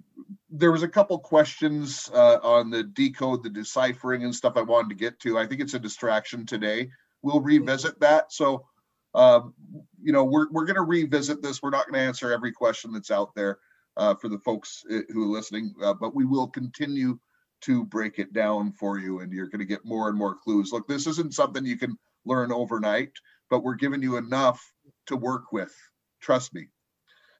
[0.49, 4.89] there was a couple questions uh, on the decode, the deciphering and stuff I wanted
[4.89, 5.37] to get to.
[5.37, 6.89] I think it's a distraction today.
[7.21, 8.31] We'll revisit that.
[8.31, 8.65] So
[9.13, 9.53] um,
[10.01, 11.61] you know, we're we're gonna revisit this.
[11.61, 13.59] We're not gonna answer every question that's out there
[13.97, 17.19] uh, for the folks uh, who are listening, uh, but we will continue
[17.61, 20.71] to break it down for you, and you're gonna get more and more clues.
[20.71, 23.11] Look, this isn't something you can learn overnight,
[23.49, 24.63] but we're giving you enough
[25.07, 25.75] to work with.
[26.21, 26.67] Trust me.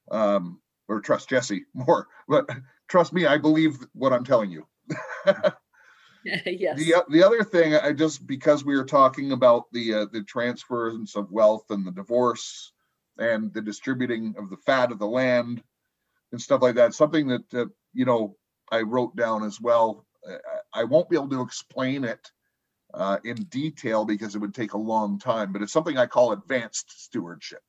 [0.10, 0.60] Um,
[0.92, 2.50] or trust Jesse more, but
[2.88, 4.68] trust me, I believe what I'm telling you.
[6.24, 6.78] yes.
[6.78, 11.16] The, the other thing, I just, because we were talking about the, uh, the transference
[11.16, 12.74] of wealth and the divorce
[13.18, 15.64] and the distributing of the fat of the land
[16.32, 18.36] and stuff like that, something that, uh, you know,
[18.72, 20.06] I wrote down as well.
[20.28, 22.32] I- I I won't be able to explain it
[22.94, 26.32] uh, in detail because it would take a long time, but it's something I call
[26.32, 27.64] advanced stewardship.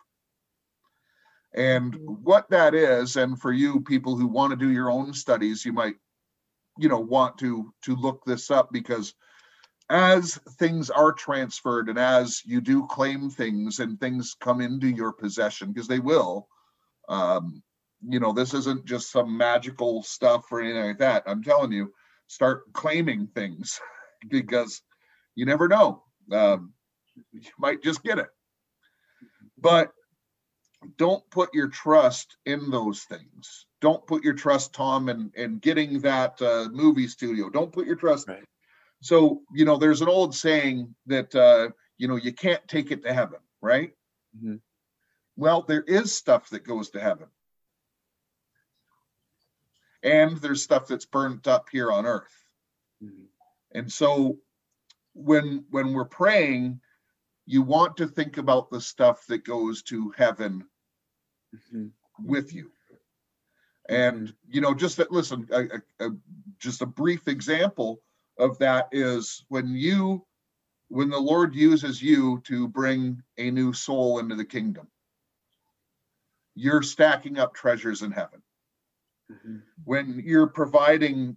[1.54, 2.20] And Mhm.
[2.22, 5.72] what that is, and for you people who want to do your own studies, you
[5.72, 5.96] might
[6.78, 9.14] you know want to to look this up because
[9.90, 15.12] as things are transferred and as you do claim things and things come into your
[15.12, 16.48] possession because they will
[17.08, 17.62] um
[18.08, 21.22] you know this isn't just some magical stuff or anything like that.
[21.26, 21.92] I'm telling you
[22.26, 23.80] start claiming things
[24.28, 24.82] because
[25.34, 26.04] you never know.
[26.32, 26.72] Um
[27.32, 28.28] you might just get it.
[29.58, 29.92] But
[30.96, 33.66] don't put your trust in those things.
[33.80, 37.50] Don't put your trust, Tom, in, in getting that uh, movie studio.
[37.50, 38.28] Don't put your trust.
[38.28, 38.44] Right.
[39.00, 43.02] So, you know, there's an old saying that, uh, you know, you can't take it
[43.02, 43.92] to heaven, right?
[44.36, 44.60] Mhm.
[45.36, 47.28] Well, there is stuff that goes to heaven.
[50.02, 52.44] And there's stuff that's burnt up here on earth.
[53.02, 53.26] Mhm.
[53.72, 54.38] And so
[55.14, 56.80] when when we're praying,
[57.46, 60.68] you want to think about the stuff that goes to heaven
[61.54, 61.92] Mhm.
[62.18, 62.70] with you.
[63.88, 65.10] And you know, just that.
[65.10, 66.16] Listen, a, a, a-
[66.58, 68.00] just a brief example
[68.38, 70.24] of that is when you,
[70.88, 74.88] when the Lord uses you to bring a new soul into the kingdom,
[76.54, 78.42] you're stacking up treasures in heaven.
[79.30, 79.62] Mhm.
[79.84, 81.36] When you're providing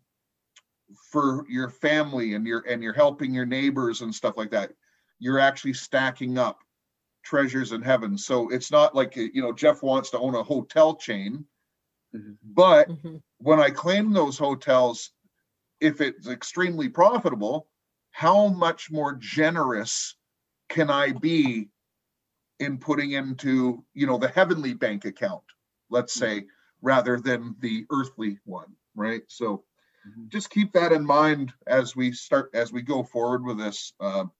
[1.11, 4.72] for your family and you're and you're helping your neighbors and stuff like that,
[5.20, 6.63] you're actually stacking up
[7.26, 8.18] treasures in heaven.
[8.18, 11.46] So it's not like you know Jeff wants to own a hotel chain,
[12.14, 12.38] Mhm.
[12.44, 13.22] but Mhm.
[13.40, 15.12] when I claim those hotels,
[15.82, 17.68] if it's extremely profitable,
[18.12, 20.16] how much more generous
[20.70, 21.70] can I be
[22.60, 25.44] in putting into, you know, the heavenly bank account,
[25.90, 26.48] let's say,
[26.82, 29.24] rather than the earthly one, right?
[29.28, 29.66] So
[30.08, 30.30] Mhm.
[30.30, 33.94] just keep that in mind as we start, as we go forward with this.
[34.00, 34.32] Um,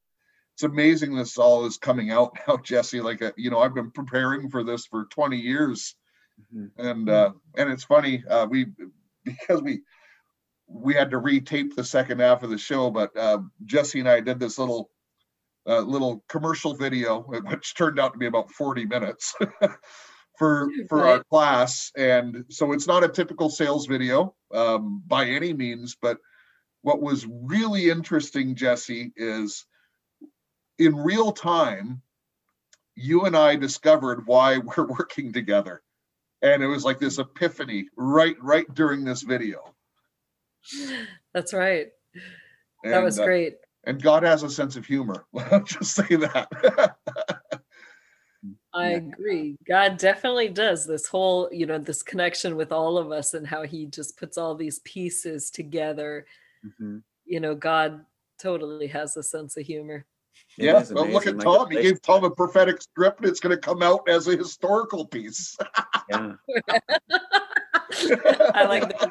[0.56, 3.01] it's amazing this all is coming out now, Jesse.
[3.01, 5.95] Like, uh, you know, I've been preparing for this for 20 years
[6.53, 6.72] Mhm.
[6.78, 8.66] and uh and it's funny uh we
[9.24, 9.84] because we
[10.68, 14.20] we had to retape the second half of the show but uh jesse and i
[14.20, 14.89] did this little
[15.68, 19.34] a little commercial video, which turned out to be about 40 minutes
[20.38, 21.91] for for our class.
[21.97, 26.18] And so it's not a typical sales video um, by any means, but
[26.82, 29.66] what was really interesting, Jesse, is
[30.80, 32.01] in real time,
[32.95, 35.82] you and I discovered why we're working together.
[36.41, 39.73] And it was like this epiphany right right during this video.
[41.34, 41.88] That's right.
[42.84, 43.55] That was And, uh, great.
[43.86, 45.26] and God has a sense of humor.
[45.51, 46.91] I'll just say that.
[48.73, 49.55] I agree.
[49.67, 53.63] God definitely does this whole, you know, this connection with all of us and how
[53.63, 56.26] he just puts all these pieces together.
[56.63, 57.01] Mhm.
[57.26, 58.05] You know, God
[58.38, 60.05] totally has a sense of humor.
[60.58, 61.70] It yeah, is well, look at like, Tom.
[61.70, 65.06] He gave Tom a prophetic script, and it's going to come out as a historical
[65.06, 65.58] piece.
[66.10, 66.34] Yeah.
[68.54, 69.10] I like that.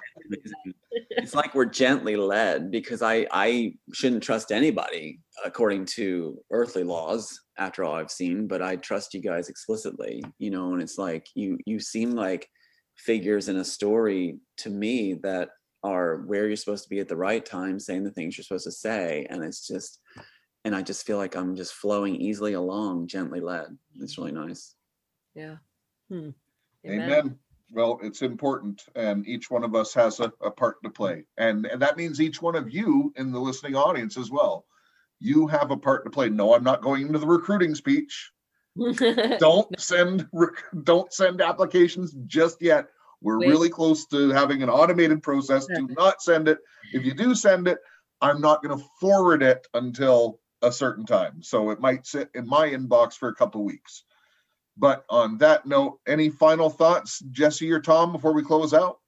[1.10, 7.40] It's like we're gently led because I I shouldn't trust anybody according to earthly laws
[7.58, 11.26] after all I've seen, but I trust you guys explicitly, you know, and it's like
[11.34, 12.48] you you seem like
[12.96, 15.50] figures in a story to me that
[15.82, 18.64] are where you're supposed to be at the right time, saying the things you're supposed
[18.64, 20.00] to say, and it's just
[20.64, 23.76] and I just feel like I'm just flowing easily along, gently led.
[24.00, 24.74] It's really nice.
[25.34, 25.56] Yeah.
[26.10, 26.30] Hmm.
[26.86, 27.38] Amen.
[27.70, 31.66] Well, it's important, and each one of us has a, a part to play, and,
[31.66, 34.66] and that means each one of you in the listening audience as well.
[35.18, 36.28] You have a part to play.
[36.28, 38.30] No, I'm not going into the recruiting speech.
[39.38, 40.26] Don't send
[40.82, 42.86] don't send applications just yet.
[43.20, 43.48] We're Wait.
[43.48, 45.64] really close to having an automated process.
[45.66, 46.58] Do not send it.
[46.92, 47.78] If you do send it,
[48.20, 51.42] I'm not going to forward it until a certain time.
[51.42, 54.04] So it might sit in my inbox for a couple weeks.
[54.76, 58.98] But on that note, any final thoughts, Jesse or Tom, before we close out?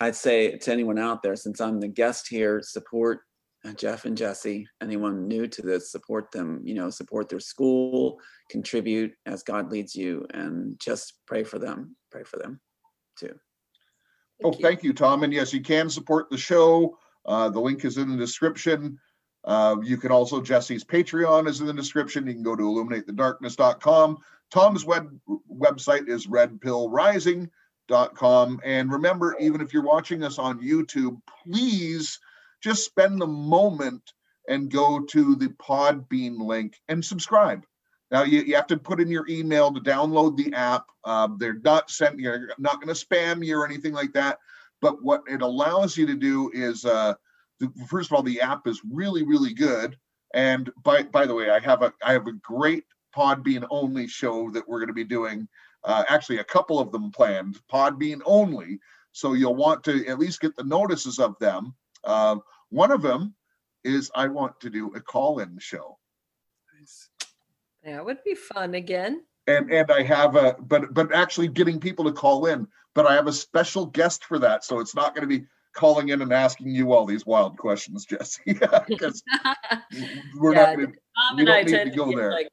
[0.00, 3.20] I'd say to anyone out there, since I'm the guest here, support
[3.64, 4.66] uh, Jeff and Jesse.
[4.82, 6.60] Anyone new to this, support them.
[6.64, 8.18] You know, support their school,
[8.50, 11.96] contribute as God leads you, and just pray for them.
[12.10, 12.60] Pray for them
[13.18, 13.34] too.
[14.42, 15.22] Oh, thank you, Tom.
[15.22, 16.98] And yes, you can support the show.
[17.24, 18.98] Uh, the link is in the description.
[19.44, 22.26] Uh, you can also, Jesse's Patreon is in the description.
[22.26, 24.18] You can go to illuminatethedarkness.com.
[24.50, 25.16] Tom's web
[25.52, 28.60] website is redpillrising.com.
[28.64, 32.18] And remember, even if you're watching us on YouTube, please
[32.62, 34.14] just spend the moment
[34.48, 37.64] and go to the Podbean link and subscribe.
[38.10, 40.86] Now you, you have to put in your email to download the app.
[41.04, 44.38] Um, they're not sent, you're not going to spam you or anything like that.
[44.80, 47.14] But what it allows you to do is, uh,
[47.88, 49.96] first of all, the app is really, really good.
[50.34, 52.84] And by by the way, I have a I have a great
[53.16, 55.48] Podbean only show that we're going to be doing.
[55.84, 58.80] Uh, actually, a couple of them planned, Podbean only.
[59.12, 61.74] So you'll want to at least get the notices of them.
[62.02, 63.34] Um, one of them
[63.84, 65.98] is I want to do a call-in show.
[67.84, 69.22] That would be fun again.
[69.46, 72.66] and and I have a but but actually getting people to call in.
[72.94, 76.08] But I have a special guest for that, so it's not going to be calling
[76.08, 78.40] in and asking you all these wild questions, Jesse,
[78.88, 79.22] because
[80.38, 80.92] we're Yeah, not going to.
[80.92, 82.30] Tom We and I need to tend to go there.
[82.30, 82.48] like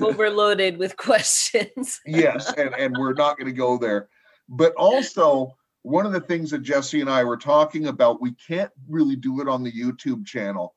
[0.00, 2.00] overloaded with questions.
[2.06, 4.08] Yes, and and we're not going to go there.
[4.48, 8.70] But also, one of the things that Jesse and I were talking about, we can't
[8.88, 10.74] really do it on the YouTube channel,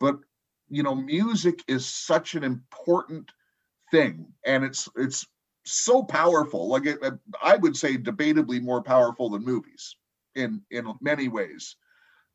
[0.00, 0.18] but
[0.68, 3.30] you know, music is such an important
[3.90, 5.26] thing, and it's it's
[5.64, 6.68] so powerful.
[6.68, 6.98] Like it,
[7.42, 9.96] I would say, debatably more powerful than movies
[10.34, 11.76] in in many ways.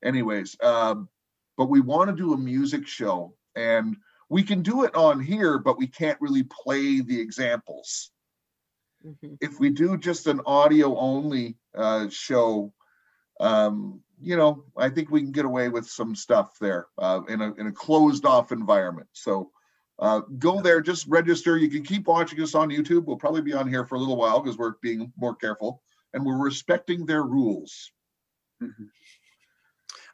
[0.03, 1.09] Anyways, um,
[1.57, 3.97] but we want to do a music show, and
[4.29, 8.11] we can do it on here, but we can't really play the examples
[9.05, 9.37] Mhm.
[9.39, 12.73] if we do just an audio only uh, show,
[13.39, 17.41] um, you know, I think we can get away with some stuff there uh, in
[17.41, 19.07] a in a closed off environment.
[19.13, 19.51] So
[19.99, 21.57] uh, go there, just register.
[21.57, 23.05] You can keep watching us on YouTube.
[23.05, 25.81] We'll probably be on here for a little while because we're being more careful
[26.13, 27.91] and we're respecting their rules.
[28.61, 28.89] Mhm.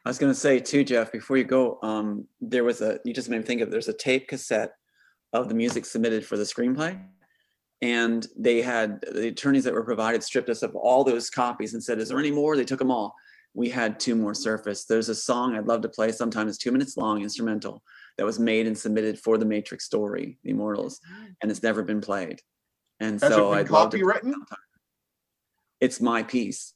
[0.04, 3.12] I was going to say too, Jeff, before you go, um, there was a, you
[3.12, 4.72] just made me think of, there's a tape cassette
[5.32, 7.02] of the music submitted for the screenplay.
[7.82, 11.82] And they had, the attorneys that were provided stripped us of all those copies and
[11.82, 12.56] said, is there any more?
[12.56, 13.14] They took them all.
[13.52, 14.88] We had two more surfaced.
[14.88, 16.46] There's a song I'd love to play sometime.
[16.48, 17.82] It's two minutes long, instrumental,
[18.16, 21.00] that was made and submitted for the Matrix story, The Immortals,
[21.42, 22.40] and it's never been played.
[23.00, 23.98] And Has so I'd love to.
[23.98, 24.32] copywritten?
[25.80, 26.74] It's my piece.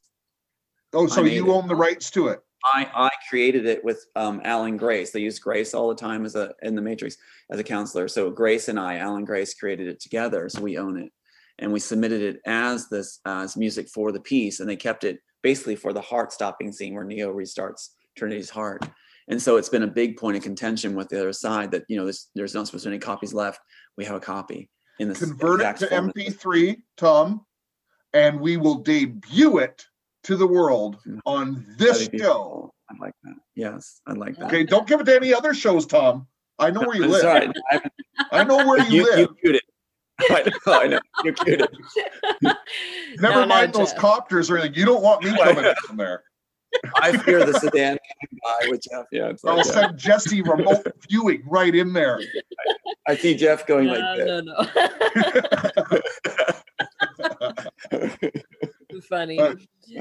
[0.92, 1.54] Oh, so you it.
[1.54, 2.40] own the rights to it.
[2.64, 5.10] I, I created it with um, Alan Grace.
[5.10, 7.16] They use Grace all the time as a in the Matrix
[7.50, 8.06] as a counselor.
[8.08, 10.48] So Grace and I, Alan Grace, created it together.
[10.48, 11.10] So we own it,
[11.58, 15.20] and we submitted it as this as music for the piece, and they kept it
[15.42, 18.86] basically for the heart stopping scene where Neo restarts Trinity's heart.
[19.28, 21.96] And so it's been a big point of contention with the other side that you
[21.96, 23.60] know there's, there's not supposed to be any copies left.
[23.96, 26.14] We have a copy in this Convert it to format.
[26.14, 27.46] MP3, Tom,
[28.12, 29.84] and we will debut it
[30.24, 32.08] to the world on this show.
[32.10, 32.74] beautiful.
[32.90, 33.34] I'd like that.
[33.54, 34.46] Yes, I'd like that.
[34.46, 36.26] Okay, don't give it to any other shows, Tom.
[36.58, 37.20] I know where you live.
[37.22, 37.50] sorry.
[37.70, 37.80] I-
[38.32, 39.18] I know where you, you, live.
[39.20, 39.62] you cute it.
[40.28, 41.00] I know, I know.
[41.24, 41.70] You cute it.
[43.20, 44.00] Never No, no, mind those Jeff.
[44.00, 44.74] copters or anything.
[44.78, 46.22] You don't want me coming down there.
[46.96, 47.98] I fear the sedan
[48.44, 49.06] guy with Jeff.
[49.10, 52.20] Yeah, it's I'll like send Jesse remote viewing right in there.
[53.08, 54.66] I see Jeff going No, like no, no.
[59.08, 59.38] Funny.
[59.38, 59.54] Uh,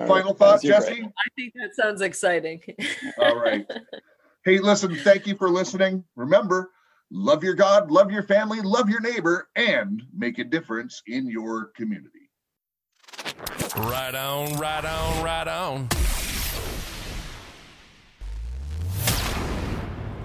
[0.07, 1.03] Final right, thoughts, Jesse?
[1.03, 2.61] I think that sounds exciting.
[3.17, 3.65] All right.
[4.45, 6.03] Hey, listen, thank you for listening.
[6.15, 6.71] Remember,
[7.11, 11.71] love your God, love your family, love your neighbor, and make a difference in your
[11.75, 12.29] community.
[13.75, 15.89] Right on, right on, right on.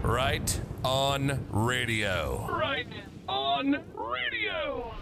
[0.02, 2.46] Right on radio.
[2.50, 2.86] Right
[3.26, 4.93] on radio.